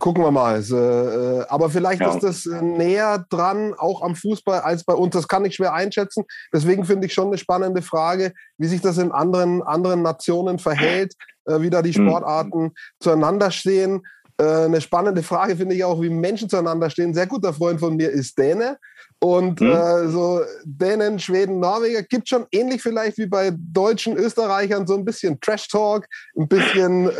Gucken 0.00 0.24
wir 0.24 0.32
mal. 0.32 0.60
Äh, 0.60 1.46
aber 1.48 1.70
vielleicht 1.70 2.00
ja. 2.00 2.12
ist 2.12 2.22
das 2.22 2.46
äh, 2.46 2.60
näher 2.60 3.24
dran, 3.30 3.72
auch 3.72 4.02
am 4.02 4.16
Fußball, 4.16 4.60
als 4.60 4.84
bei 4.84 4.94
uns. 4.94 5.12
Das 5.12 5.28
kann 5.28 5.44
ich 5.44 5.54
schwer 5.54 5.74
einschätzen. 5.74 6.24
Deswegen 6.52 6.84
finde 6.84 7.06
ich 7.06 7.14
schon 7.14 7.28
eine 7.28 7.38
spannende 7.38 7.82
Frage, 7.82 8.32
wie 8.58 8.66
sich 8.66 8.80
das 8.80 8.98
in 8.98 9.12
anderen, 9.12 9.62
anderen 9.62 10.02
Nationen 10.02 10.58
verhält, 10.58 11.14
äh, 11.44 11.60
wie 11.60 11.70
da 11.70 11.82
die 11.82 11.94
hm. 11.94 12.04
Sportarten 12.04 12.72
zueinander 12.98 13.52
stehen. 13.52 14.02
Eine 14.38 14.82
spannende 14.82 15.22
Frage 15.22 15.56
finde 15.56 15.74
ich 15.74 15.84
auch, 15.84 16.02
wie 16.02 16.10
Menschen 16.10 16.48
zueinander 16.48 16.90
stehen. 16.90 17.10
Ein 17.10 17.14
sehr 17.14 17.26
guter 17.26 17.54
Freund 17.54 17.80
von 17.80 17.96
mir 17.96 18.10
ist 18.10 18.36
Däne. 18.38 18.78
Und 19.18 19.60
mhm. 19.60 19.70
äh, 19.70 20.08
so 20.08 20.40
Dänen, 20.64 21.18
Schweden, 21.18 21.58
Norweger 21.58 22.02
gibt 22.02 22.28
schon 22.28 22.46
ähnlich 22.52 22.82
vielleicht 22.82 23.16
wie 23.16 23.26
bei 23.26 23.50
deutschen 23.56 24.16
Österreichern 24.16 24.86
so 24.86 24.94
ein 24.94 25.06
bisschen 25.06 25.40
Trash 25.40 25.68
Talk, 25.68 26.06
ein 26.36 26.48
bisschen, 26.48 27.08
äh, 27.08 27.12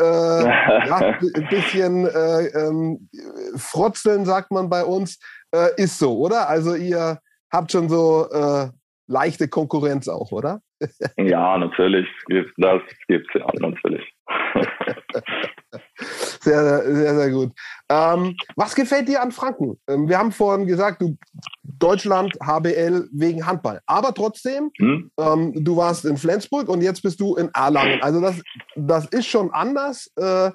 ja, 0.86 1.18
ein 1.34 1.48
bisschen 1.48 2.06
äh, 2.06 2.46
ähm, 2.48 3.08
Frotzeln, 3.56 4.26
sagt 4.26 4.50
man 4.50 4.68
bei 4.68 4.84
uns. 4.84 5.18
Äh, 5.52 5.82
ist 5.82 5.98
so, 5.98 6.18
oder? 6.18 6.48
Also 6.48 6.74
ihr 6.74 7.18
habt 7.50 7.72
schon 7.72 7.88
so 7.88 8.28
äh, 8.30 8.68
leichte 9.06 9.48
Konkurrenz 9.48 10.08
auch, 10.08 10.32
oder? 10.32 10.60
ja, 11.16 11.56
natürlich. 11.56 12.06
Das 12.58 12.82
gibt 13.08 13.26
es 13.34 13.40
ja 13.40 13.46
natürlich. 13.58 14.04
sehr, 16.40 16.94
sehr, 16.94 17.14
sehr 17.14 17.30
gut. 17.30 17.52
Ähm, 17.88 18.36
was 18.56 18.74
gefällt 18.74 19.08
dir 19.08 19.22
an 19.22 19.32
Franken? 19.32 19.78
Ähm, 19.88 20.08
wir 20.08 20.18
haben 20.18 20.32
vorhin 20.32 20.66
gesagt, 20.66 21.02
du 21.02 21.16
Deutschland, 21.62 22.36
HBL 22.42 23.08
wegen 23.12 23.46
Handball. 23.46 23.80
Aber 23.86 24.12
trotzdem, 24.14 24.70
hm? 24.78 25.10
ähm, 25.18 25.64
du 25.64 25.76
warst 25.76 26.04
in 26.04 26.16
Flensburg 26.16 26.68
und 26.68 26.82
jetzt 26.82 27.02
bist 27.02 27.20
du 27.20 27.36
in 27.36 27.50
Erlangen. 27.54 28.02
Also 28.02 28.20
das, 28.20 28.40
das 28.76 29.06
ist 29.06 29.26
schon 29.26 29.52
anders. 29.52 30.10
Äh, 30.16 30.50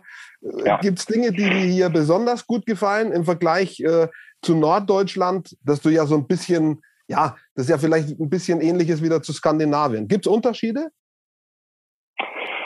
ja. 0.65 0.79
Gibt 0.81 0.99
es 0.99 1.05
Dinge, 1.05 1.31
die 1.31 1.49
dir 1.49 1.65
hier 1.65 1.89
besonders 1.89 2.47
gut 2.47 2.65
gefallen 2.65 3.11
im 3.11 3.25
Vergleich 3.25 3.79
äh, 3.81 4.07
zu 4.41 4.55
Norddeutschland, 4.55 5.55
dass 5.63 5.81
du 5.81 5.89
ja 5.89 6.07
so 6.07 6.15
ein 6.15 6.25
bisschen, 6.25 6.81
ja, 7.07 7.35
das 7.53 7.65
ist 7.65 7.69
ja 7.69 7.77
vielleicht 7.77 8.19
ein 8.19 8.29
bisschen 8.29 8.61
ähnliches 8.61 9.03
wieder 9.03 9.21
zu 9.21 9.33
Skandinavien. 9.33 10.07
Gibt 10.07 10.25
es 10.25 10.31
Unterschiede? 10.31 10.89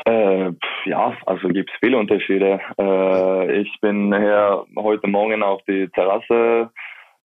Äh, 0.06 0.52
ja, 0.86 1.18
also 1.26 1.48
gibt 1.48 1.72
es 1.72 1.78
viele 1.80 1.98
Unterschiede. 1.98 2.60
Äh, 2.80 3.62
ich 3.62 3.80
bin 3.82 4.15
hier 4.15 4.63
heute 4.78 5.08
Morgen 5.08 5.41
auf 5.41 5.62
die 5.68 5.88
Terrasse 5.89 6.70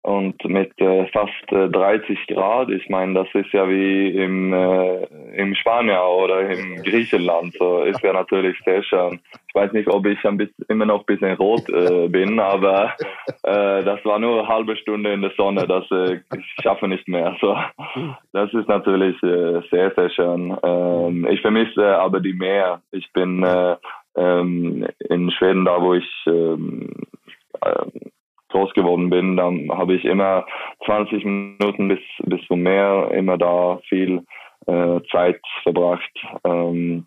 und 0.02 0.44
mit 0.46 0.72
äh, 0.80 1.06
fast 1.08 1.52
äh, 1.52 1.70
30 1.70 2.28
Grad. 2.28 2.70
Ich 2.70 2.88
meine, 2.90 3.14
das 3.14 3.28
ist 3.34 3.52
ja 3.52 3.68
wie 3.68 4.10
im, 4.10 4.54
äh, 4.54 5.04
im 5.36 5.54
Spanien 5.56 5.98
oder 5.98 6.50
im 6.50 6.82
Griechenland. 6.84 7.54
So 7.60 7.82
ist 7.82 8.02
ja 8.02 8.14
natürlich 8.14 8.58
sehr 8.64 8.82
schön. 8.84 9.20
Ich 9.48 9.56
weiß 9.56 9.74
nicht, 9.74 9.90
ob 9.90 10.06
ich 10.06 10.24
ein 10.24 10.38
bisschen, 10.38 10.66
immer 10.70 10.86
noch 10.86 11.02
ein 11.02 11.06
bisschen 11.06 11.34
rot 11.34 11.68
äh, 11.70 12.08
bin, 12.08 12.40
aber 12.40 12.94
äh, 13.44 13.84
das 13.84 14.04
war 14.06 14.20
nur 14.20 14.40
eine 14.40 14.48
halbe 14.48 14.78
Stunde 14.78 15.12
in 15.12 15.22
der 15.22 15.34
Sonne. 15.36 15.68
Das 15.68 15.84
äh, 15.92 16.22
ich 16.38 16.46
schaffe 16.64 16.88
nicht 16.88 17.08
mehr. 17.08 17.36
So, 17.42 17.58
das 18.32 18.54
ist 18.54 18.70
natürlich 18.70 19.22
äh, 19.22 19.62
sehr, 19.70 19.92
sehr 19.96 20.10
schön. 20.12 20.58
Ähm, 20.64 21.28
ich 21.30 21.42
vermisse 21.42 21.98
aber 21.98 22.22
die 22.22 22.34
Meer. 22.34 22.82
Ich 22.92 23.12
bin 23.12 23.44
äh, 23.44 23.76
ähm, 24.16 24.88
in 25.10 25.30
Schweden, 25.32 25.66
da 25.66 25.82
wo 25.82 25.94
ich 25.94 26.10
ähm, 26.26 26.90
äh, 27.62 28.10
groß 28.50 28.74
geworden 28.74 29.10
bin, 29.10 29.38
dann 29.38 29.70
habe 29.72 29.96
ich 29.96 30.06
immer 30.06 30.46
20 30.86 31.24
Minuten 31.24 31.88
bis, 31.88 32.00
bis 32.26 32.46
zum 32.48 32.62
Meer, 32.62 33.12
immer 33.14 33.38
da 33.38 33.80
viel 33.88 34.24
äh, 34.68 35.00
Zeit 35.12 35.42
verbracht. 35.64 36.12
Ähm, 36.44 37.06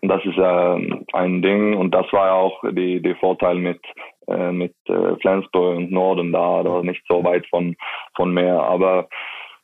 das 0.00 0.24
ist 0.24 0.38
äh, 0.38 1.02
ein 1.12 1.42
Ding 1.42 1.76
und 1.76 1.92
das 1.94 2.10
war 2.12 2.34
auch 2.34 2.62
die, 2.70 3.02
die 3.02 3.14
Vorteil 3.16 3.56
mit, 3.56 3.80
äh, 4.26 4.50
mit 4.50 4.74
äh, 4.88 5.16
Flensburg 5.20 5.76
und 5.76 5.92
Norden 5.92 6.32
da, 6.32 6.62
da 6.62 6.82
nicht 6.82 7.02
so 7.08 7.22
weit 7.22 7.46
von, 7.48 7.76
von 8.16 8.32
Meer. 8.32 8.62
Aber 8.62 9.08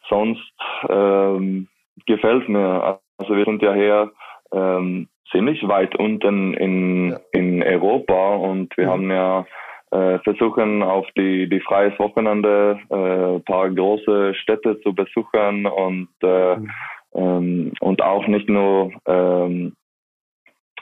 sonst 0.09 0.53
ähm, 0.88 1.68
gefällt 2.07 2.49
mir. 2.49 2.99
Also 3.18 3.37
wir 3.37 3.44
sind 3.44 3.62
ja 3.62 3.73
hier 3.73 4.12
ähm, 4.53 5.09
ziemlich 5.31 5.66
weit 5.66 5.97
unten 5.97 6.55
in, 6.55 7.16
in 7.33 7.62
Europa 7.62 8.35
und 8.37 8.77
wir 8.77 8.87
mhm. 8.87 8.90
haben 8.90 9.11
ja 9.11 9.47
äh, 9.90 10.18
versuchen 10.20 10.83
auf 10.83 11.07
die, 11.16 11.48
die 11.48 11.61
freies 11.61 11.98
Wochenende 11.98 12.79
äh, 12.90 13.40
paar 13.40 13.70
große 13.70 14.35
Städte 14.35 14.81
zu 14.81 14.94
besuchen 14.94 15.66
und, 15.66 16.09
äh, 16.22 16.57
mhm. 16.57 16.70
ähm, 17.14 17.72
und 17.81 18.03
auch 18.03 18.27
nicht 18.27 18.48
nur, 18.48 18.92
ähm, 19.07 19.74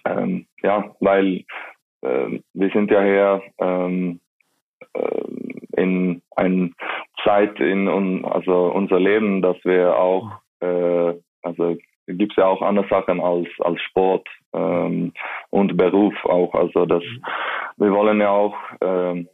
ähm, 0.05 0.47
ja, 0.63 0.95
weil 1.01 1.45
äh, 2.03 2.41
wir 2.55 2.71
sind 2.71 2.91
ja 2.91 3.03
hier 3.03 3.43
ähm, 3.59 4.21
äh, 4.95 5.81
in 5.83 6.23
einer 6.35 6.71
Zeit 7.25 7.61
in 7.61 7.89
un, 7.89 8.25
also 8.25 8.73
unser 8.73 8.99
Leben, 8.99 9.43
dass 9.43 9.57
wir 9.65 9.97
auch, 9.97 10.33
äh, 10.61 11.15
also 11.43 11.77
gibt 12.07 12.33
es 12.33 12.37
ja 12.37 12.47
auch 12.47 12.63
andere 12.63 12.87
Sachen 12.89 13.21
als, 13.21 13.49
als 13.61 13.81
Sport 13.83 14.27
ähm, 14.55 15.13
und 15.51 15.77
Beruf 15.77 16.15
auch. 16.25 16.55
Also 16.55 16.87
das, 16.87 17.03
wir 17.77 17.93
wollen 17.93 18.21
ja 18.21 18.31
auch, 18.31 18.57
ähm, 18.81 19.29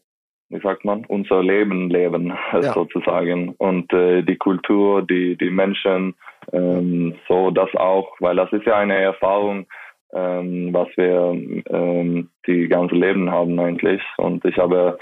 wie 0.48 0.60
sagt 0.60 0.84
man, 0.84 1.04
unser 1.06 1.42
Leben 1.42 1.90
leben 1.90 2.32
ja. 2.52 2.72
sozusagen 2.72 3.54
und 3.58 3.92
äh, 3.92 4.22
die 4.22 4.36
Kultur, 4.36 5.02
die 5.02 5.36
die 5.36 5.50
Menschen, 5.50 6.14
ähm, 6.52 7.14
so 7.28 7.50
das 7.50 7.74
auch, 7.74 8.16
weil 8.20 8.36
das 8.36 8.52
ist 8.52 8.66
ja 8.66 8.76
eine 8.76 8.98
Erfahrung, 8.98 9.66
ähm, 10.12 10.70
was 10.72 10.88
wir 10.96 11.32
ähm, 11.70 12.28
die 12.46 12.68
ganze 12.68 12.94
Leben 12.94 13.30
haben 13.30 13.58
eigentlich. 13.58 14.02
Und 14.18 14.44
ich 14.44 14.58
habe 14.58 14.98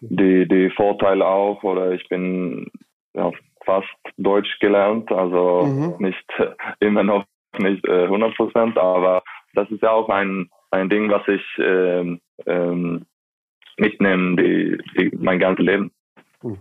die 0.00 0.46
die 0.46 0.70
Vorteile 0.70 1.26
auch, 1.26 1.62
oder 1.62 1.92
ich 1.92 2.08
bin 2.08 2.70
ja, 3.14 3.30
fast 3.64 3.88
Deutsch 4.16 4.58
gelernt, 4.60 5.10
also 5.10 5.64
mhm. 5.64 5.94
nicht 5.98 6.24
immer 6.80 7.02
noch 7.02 7.24
nicht 7.58 7.86
äh, 7.86 8.04
100 8.04 8.36
Prozent, 8.36 8.78
aber 8.78 9.22
das 9.54 9.70
ist 9.70 9.82
ja 9.82 9.90
auch 9.90 10.08
ein, 10.08 10.50
ein 10.70 10.88
Ding, 10.88 11.10
was 11.10 11.22
ich 11.28 11.42
ähm, 11.58 12.20
ähm, 12.46 13.06
mitnehme, 13.78 14.36
die, 14.36 14.78
die, 14.96 15.16
mein 15.16 15.38
ganzes 15.38 15.64
Leben. 15.64 15.90
Hm. 16.42 16.58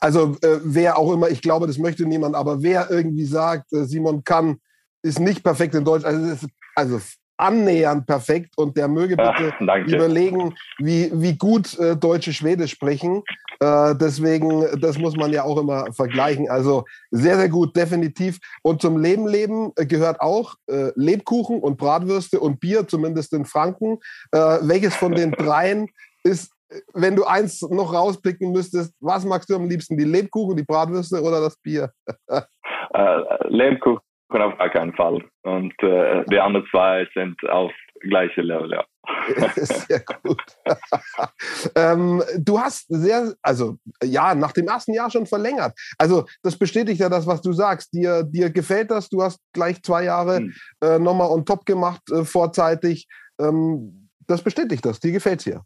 Also 0.00 0.36
äh, 0.42 0.58
wer 0.62 0.98
auch 0.98 1.12
immer, 1.12 1.28
ich 1.28 1.42
glaube, 1.42 1.66
das 1.66 1.78
möchte 1.78 2.06
niemand, 2.06 2.34
aber 2.34 2.62
wer 2.62 2.90
irgendwie 2.90 3.24
sagt, 3.24 3.72
äh, 3.72 3.84
Simon 3.84 4.22
kann, 4.22 4.58
ist 5.02 5.18
nicht 5.18 5.42
perfekt 5.42 5.74
in 5.74 5.84
Deutsch, 5.84 6.04
also, 6.04 6.32
ist, 6.32 6.48
also 6.74 7.00
annähernd 7.36 8.06
perfekt 8.06 8.56
und 8.56 8.76
der 8.76 8.88
möge 8.88 9.16
bitte 9.16 9.54
ja, 9.60 9.78
überlegen, 9.78 10.54
wie, 10.78 11.10
wie 11.12 11.36
gut 11.36 11.78
äh, 11.78 11.96
Deutsche 11.96 12.32
Schwedisch 12.32 12.72
sprechen. 12.72 13.22
Äh, 13.60 13.94
deswegen, 13.96 14.80
das 14.80 14.98
muss 14.98 15.16
man 15.16 15.32
ja 15.32 15.44
auch 15.44 15.58
immer 15.58 15.92
vergleichen. 15.92 16.48
Also 16.48 16.84
sehr, 17.10 17.36
sehr 17.36 17.48
gut, 17.48 17.76
definitiv. 17.76 18.38
Und 18.62 18.80
zum 18.80 18.98
Leben 18.98 19.26
leben 19.26 19.72
äh, 19.76 19.86
gehört 19.86 20.20
auch 20.20 20.54
äh, 20.66 20.90
Lebkuchen 20.94 21.60
und 21.60 21.76
Bratwürste 21.76 22.40
und 22.40 22.60
Bier, 22.60 22.86
zumindest 22.86 23.32
in 23.32 23.44
Franken. 23.44 23.98
Äh, 24.32 24.38
welches 24.62 24.94
von 24.94 25.12
den 25.14 25.32
dreien 25.32 25.88
ist 26.22 26.52
wenn 26.94 27.14
du 27.14 27.22
eins 27.22 27.62
noch 27.62 27.94
rauspicken 27.94 28.50
müsstest, 28.50 28.92
was 28.98 29.24
magst 29.24 29.48
du 29.48 29.54
am 29.54 29.68
liebsten? 29.68 29.96
Die 29.96 30.02
Lebkuchen, 30.02 30.56
die 30.56 30.64
Bratwürste 30.64 31.22
oder 31.22 31.40
das 31.40 31.56
Bier? 31.58 31.92
äh, 32.26 33.48
Lebkuchen 33.48 34.00
auf 34.28 34.58
gar 34.58 34.70
keinen 34.70 34.92
Fall. 34.94 35.24
Und 35.42 35.74
äh, 35.82 36.24
die 36.30 36.38
anderen 36.38 36.66
zwei 36.70 37.08
sind 37.14 37.36
auf 37.48 37.72
gleiche 38.00 38.42
Level, 38.42 38.70
ja. 38.70 38.84
Sehr 39.54 40.02
gut. 40.22 40.42
ähm, 41.76 42.22
du 42.38 42.58
hast 42.58 42.86
sehr, 42.88 43.34
also 43.42 43.76
ja, 44.02 44.34
nach 44.34 44.52
dem 44.52 44.66
ersten 44.66 44.92
Jahr 44.92 45.10
schon 45.10 45.26
verlängert. 45.26 45.74
Also 45.98 46.26
das 46.42 46.58
bestätigt 46.58 47.00
ja 47.00 47.08
das, 47.08 47.26
was 47.26 47.40
du 47.40 47.52
sagst. 47.52 47.92
Dir, 47.92 48.24
dir 48.24 48.50
gefällt 48.50 48.90
das. 48.90 49.08
Du 49.08 49.22
hast 49.22 49.40
gleich 49.52 49.82
zwei 49.82 50.04
Jahre 50.04 50.38
hm. 50.38 50.54
äh, 50.82 50.98
nochmal 50.98 51.30
on 51.30 51.44
top 51.44 51.64
gemacht, 51.66 52.02
äh, 52.10 52.24
vorzeitig. 52.24 53.06
Ähm, 53.40 54.08
das 54.26 54.42
bestätigt 54.42 54.84
das. 54.84 54.98
Dir 54.98 55.12
gefällt 55.12 55.40
es 55.40 55.44
hier. 55.44 55.62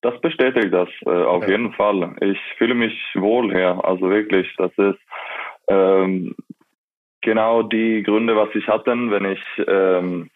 Das 0.00 0.18
bestätigt 0.20 0.72
das 0.72 0.88
äh, 1.06 1.10
auf 1.10 1.44
ja. 1.44 1.50
jeden 1.50 1.72
Fall. 1.74 2.16
Ich 2.20 2.38
fühle 2.58 2.74
mich 2.74 2.94
wohl 3.14 3.52
hier. 3.52 3.82
Also 3.84 4.10
wirklich, 4.10 4.46
das 4.56 4.72
ist 4.76 5.00
ähm, 5.68 6.34
genau 7.24 7.62
die 7.62 8.02
Gründe, 8.02 8.36
was 8.36 8.54
ich 8.54 8.68
hatte, 8.68 8.92
wenn 8.92 9.24
ich 9.24 9.42
ähm, 9.66 10.30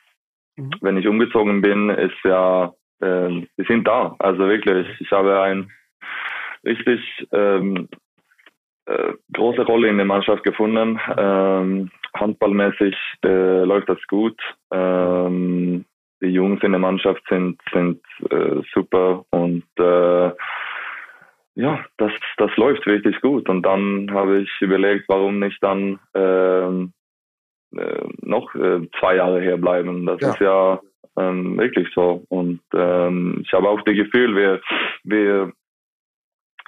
mhm. 0.57 0.71
wenn 0.81 0.97
ich 0.97 1.07
umgezogen 1.07 1.63
bin, 1.63 1.91
ist 1.91 2.19
ja, 2.25 2.73
ähm, 3.01 3.47
die 3.57 3.65
sind 3.65 3.87
da. 3.87 4.17
Also 4.19 4.49
wirklich, 4.49 4.87
ich 5.01 5.11
habe 5.13 5.41
ein 5.41 5.71
richtig 6.65 7.01
ähm, 7.33 7.89
äh, 8.87 9.13
große 9.33 9.63
Rolle 9.63 9.89
in 9.89 9.99
der 9.99 10.07
Mannschaft 10.07 10.43
gefunden. 10.45 10.99
Ähm, 11.17 11.91
handballmäßig 12.15 12.97
äh, 13.25 13.63
läuft 13.65 13.89
das 13.89 14.05
gut. 14.09 14.41
Ähm, 14.73 15.85
die 16.21 16.29
Jungs 16.29 16.63
in 16.63 16.73
der 16.73 16.81
Mannschaft 16.81 17.23
sind 17.29 17.61
sind 17.73 18.01
äh, 18.31 18.61
super 18.75 19.25
und 19.31 19.65
äh, 19.79 20.33
ja, 21.59 21.85
das, 21.97 22.13
das 22.37 22.57
läuft 22.57 22.87
richtig 22.87 23.21
gut. 23.21 23.49
Und 23.49 23.63
dann 23.63 24.13
habe 24.13 24.43
ich 24.43 24.51
überlegt, 24.61 25.09
warum 25.09 25.41
nicht 25.41 25.61
dann 25.61 25.99
ähm, 26.15 26.93
äh, 27.77 28.07
noch 28.23 28.55
äh, 28.55 28.89
zwei 29.01 29.17
Jahre 29.17 29.41
herbleiben. 29.41 30.07
Das 30.07 30.21
ja. 30.21 30.31
ist 30.31 30.41
ja 30.41 30.81
ähm, 31.19 31.59
wirklich 31.59 31.89
so. 31.93 32.25
Und 32.29 32.61
ähm, 32.73 33.43
ich 33.45 33.53
habe 33.53 33.69
auch 33.69 33.83
das 33.83 33.97
Gefühl, 33.97 34.37
wir, 34.37 34.61
wir, 35.03 35.53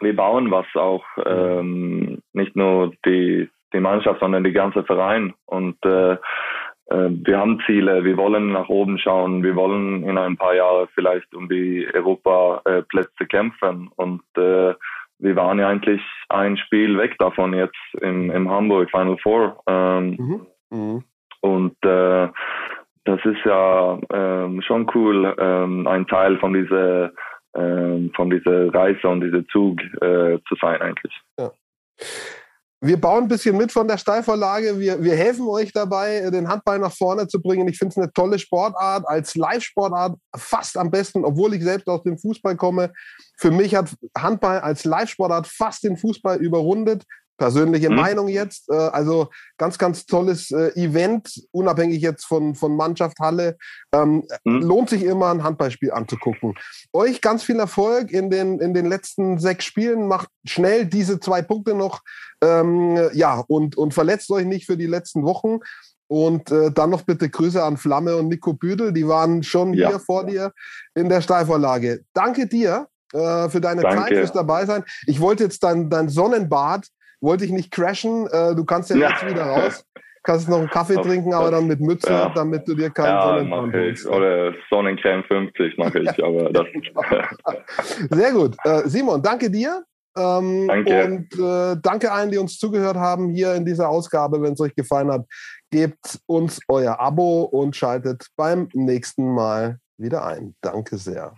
wir 0.01 0.17
bauen 0.17 0.51
was 0.51 0.67
auch, 0.75 1.05
ähm, 1.25 2.21
nicht 2.33 2.57
nur 2.57 2.93
die, 3.07 3.49
die 3.73 3.81
Mannschaft, 3.81 4.19
sondern 4.19 4.43
die 4.43 4.53
ganze 4.53 4.83
Verein. 4.83 5.35
Und 5.47 5.77
äh, 5.85 6.17
wir 6.91 7.39
haben 7.39 7.63
Ziele, 7.67 8.05
wir 8.05 8.17
wollen 8.17 8.53
nach 8.53 8.69
oben 8.69 8.99
schauen, 8.99 9.45
wir 9.45 9.55
wollen 9.55 10.03
in 10.03 10.19
ein 10.19 10.37
paar 10.37 10.55
Jahren 10.55 10.89
vielleicht 10.95 11.33
um 11.35 11.49
die 11.49 11.87
Europaplätze 11.95 13.27
kämpfen 13.29 13.91
und 13.95 14.23
äh, 14.37 14.75
wir 15.21 15.37
waren 15.37 15.59
ja 15.59 15.69
eigentlich 15.69 16.01
ein 16.29 16.57
Spiel 16.57 16.97
weg 16.99 17.17
davon 17.19 17.53
jetzt 17.55 17.77
im, 18.01 18.31
im 18.31 18.51
Hamburg 18.51 18.91
Final 18.91 19.19
Four. 19.19 19.63
Ähm, 19.67 20.17
mhm. 20.19 20.47
Mhm. 20.71 21.05
Und 21.43 21.77
äh, 21.85 22.29
das 23.05 23.21
ist 23.25 23.45
ja 23.45 23.99
ähm, 24.13 24.63
schon 24.63 24.91
cool, 24.95 25.35
ähm, 25.39 25.87
ein 25.87 26.07
Teil 26.07 26.39
von 26.39 26.53
dieser, 26.53 27.13
ähm, 27.55 28.13
von 28.15 28.31
dieser 28.31 28.73
Reise 28.75 29.09
und 29.09 29.21
diesem 29.23 29.49
Zug 29.49 29.81
äh, 30.01 30.39
zu 30.49 30.55
sein 30.61 30.81
eigentlich. 30.81 31.21
Ja. 31.39 31.51
Wir 32.83 32.99
bauen 32.99 33.25
ein 33.25 33.29
bisschen 33.29 33.59
mit 33.59 33.71
von 33.71 33.87
der 33.87 33.99
Steilvorlage. 33.99 34.79
Wir, 34.79 35.03
wir 35.03 35.15
helfen 35.15 35.47
euch 35.47 35.71
dabei, 35.71 36.31
den 36.31 36.49
Handball 36.49 36.79
nach 36.79 36.97
vorne 36.97 37.29
zu 37.29 37.43
bringen. 37.43 37.69
Ich 37.69 37.77
finde 37.77 37.93
es 37.93 37.99
eine 37.99 38.11
tolle 38.13 38.39
Sportart, 38.39 39.07
als 39.07 39.35
Live-Sportart 39.35 40.17
fast 40.35 40.79
am 40.79 40.91
besten, 40.91 41.27
obwohl 41.27 41.53
ich 41.53 41.63
selbst 41.63 41.89
aus 41.89 42.03
dem 42.05 42.19
Fußball 42.19 42.57
komme. 42.57 42.93
Für 43.37 43.51
mich 43.51 43.75
hat 43.75 43.95
Handball 44.17 44.61
als 44.61 44.85
Live-Sportart 44.85 45.47
fast 45.47 45.85
den 45.85 45.99
Fußball 45.99 46.39
überrundet. 46.39 47.05
Persönliche 47.41 47.89
mhm. 47.89 47.97
Meinung 47.97 48.29
jetzt. 48.29 48.69
Äh, 48.69 48.75
also 48.75 49.31
ganz, 49.57 49.79
ganz 49.79 50.05
tolles 50.05 50.51
äh, 50.51 50.73
Event, 50.75 51.43
unabhängig 51.53 52.03
jetzt 52.03 52.27
von, 52.27 52.55
von 52.55 52.77
Mannschaft, 52.77 53.19
Halle. 53.19 53.57
Ähm, 53.93 54.25
mhm. 54.45 54.61
Lohnt 54.61 54.91
sich 54.91 55.03
immer, 55.03 55.31
ein 55.31 55.43
Handballspiel 55.43 55.91
anzugucken. 55.91 56.55
Euch 56.93 57.23
ganz 57.23 57.43
viel 57.43 57.59
Erfolg 57.59 58.13
in 58.13 58.29
den, 58.29 58.61
in 58.61 58.75
den 58.75 58.85
letzten 58.85 59.39
sechs 59.39 59.65
Spielen. 59.65 60.07
Macht 60.07 60.29
schnell 60.45 60.85
diese 60.85 61.19
zwei 61.19 61.41
Punkte 61.41 61.75
noch. 61.75 62.03
Ähm, 62.43 63.09
ja, 63.15 63.43
und, 63.49 63.75
und 63.77 63.95
verletzt 63.95 64.31
euch 64.31 64.45
nicht 64.45 64.67
für 64.67 64.77
die 64.77 64.87
letzten 64.87 65.25
Wochen. 65.25 65.61
Und 66.09 66.51
äh, 66.51 66.71
dann 66.71 66.91
noch 66.91 67.03
bitte 67.03 67.31
Grüße 67.31 67.63
an 67.63 67.79
Flamme 67.79 68.17
und 68.17 68.29
Nico 68.29 68.53
Büdel. 68.53 68.93
Die 68.93 69.09
waren 69.09 69.43
schon 69.43 69.73
ja. 69.73 69.89
hier 69.89 69.99
vor 69.99 70.27
dir 70.27 70.53
in 70.95 71.09
der 71.09 71.23
Steilvorlage. 71.23 72.05
Danke 72.13 72.47
dir 72.47 72.89
äh, 73.15 73.49
für 73.49 73.63
deine 73.63 73.81
Danke. 73.81 74.03
Zeit, 74.03 74.13
fürs 74.13 74.33
dabei 74.33 74.67
sein. 74.67 74.85
Ich 75.07 75.21
wollte 75.21 75.45
jetzt 75.45 75.63
dein, 75.65 75.89
dein 75.89 76.11
Sonnenbad 76.11 76.87
wollte 77.21 77.45
ich 77.45 77.51
nicht 77.51 77.71
crashen. 77.71 78.27
Äh, 78.31 78.55
du 78.55 78.65
kannst 78.65 78.91
ja, 78.91 78.97
ja, 78.97 79.11
jetzt 79.11 79.27
wieder 79.27 79.45
raus. 79.45 79.85
Kannst 80.23 80.51
noch 80.51 80.59
einen 80.59 80.69
Kaffee 80.69 80.97
trinken, 80.97 81.33
aber 81.33 81.51
dann 81.51 81.67
mit 81.67 81.81
Mütze, 81.81 82.13
ja. 82.13 82.29
damit 82.35 82.69
du 82.69 82.75
dir 82.75 82.91
keinen 82.91 83.07
ja, 83.07 83.23
Sonnenbrand 83.23 83.75
ich. 83.75 84.07
Oder 84.07 84.53
Sonnencreme 84.69 85.25
50 85.25 85.79
mache 85.79 86.01
ich. 86.01 86.09
aber 86.25 86.51
das 86.53 86.67
Sehr 88.11 88.33
gut. 88.33 88.55
Äh, 88.65 88.83
Simon, 88.85 89.23
danke 89.23 89.51
dir. 89.51 89.83
Ähm, 90.19 90.69
danke. 90.69 91.05
Und 91.05 91.39
äh, 91.39 91.81
danke 91.81 92.13
allen, 92.13 92.31
die 92.31 92.37
uns 92.37 92.59
zugehört 92.59 92.97
haben 92.97 93.31
hier 93.31 93.55
in 93.55 93.65
dieser 93.65 93.89
Ausgabe. 93.89 94.43
Wenn 94.43 94.53
es 94.53 94.61
euch 94.61 94.75
gefallen 94.75 95.11
hat, 95.11 95.25
gebt 95.71 96.21
uns 96.27 96.61
euer 96.69 97.01
Abo 97.01 97.45
und 97.45 97.75
schaltet 97.75 98.27
beim 98.37 98.69
nächsten 98.75 99.33
Mal 99.33 99.79
wieder 99.97 100.27
ein. 100.27 100.55
Danke 100.61 100.99
sehr. 100.99 101.35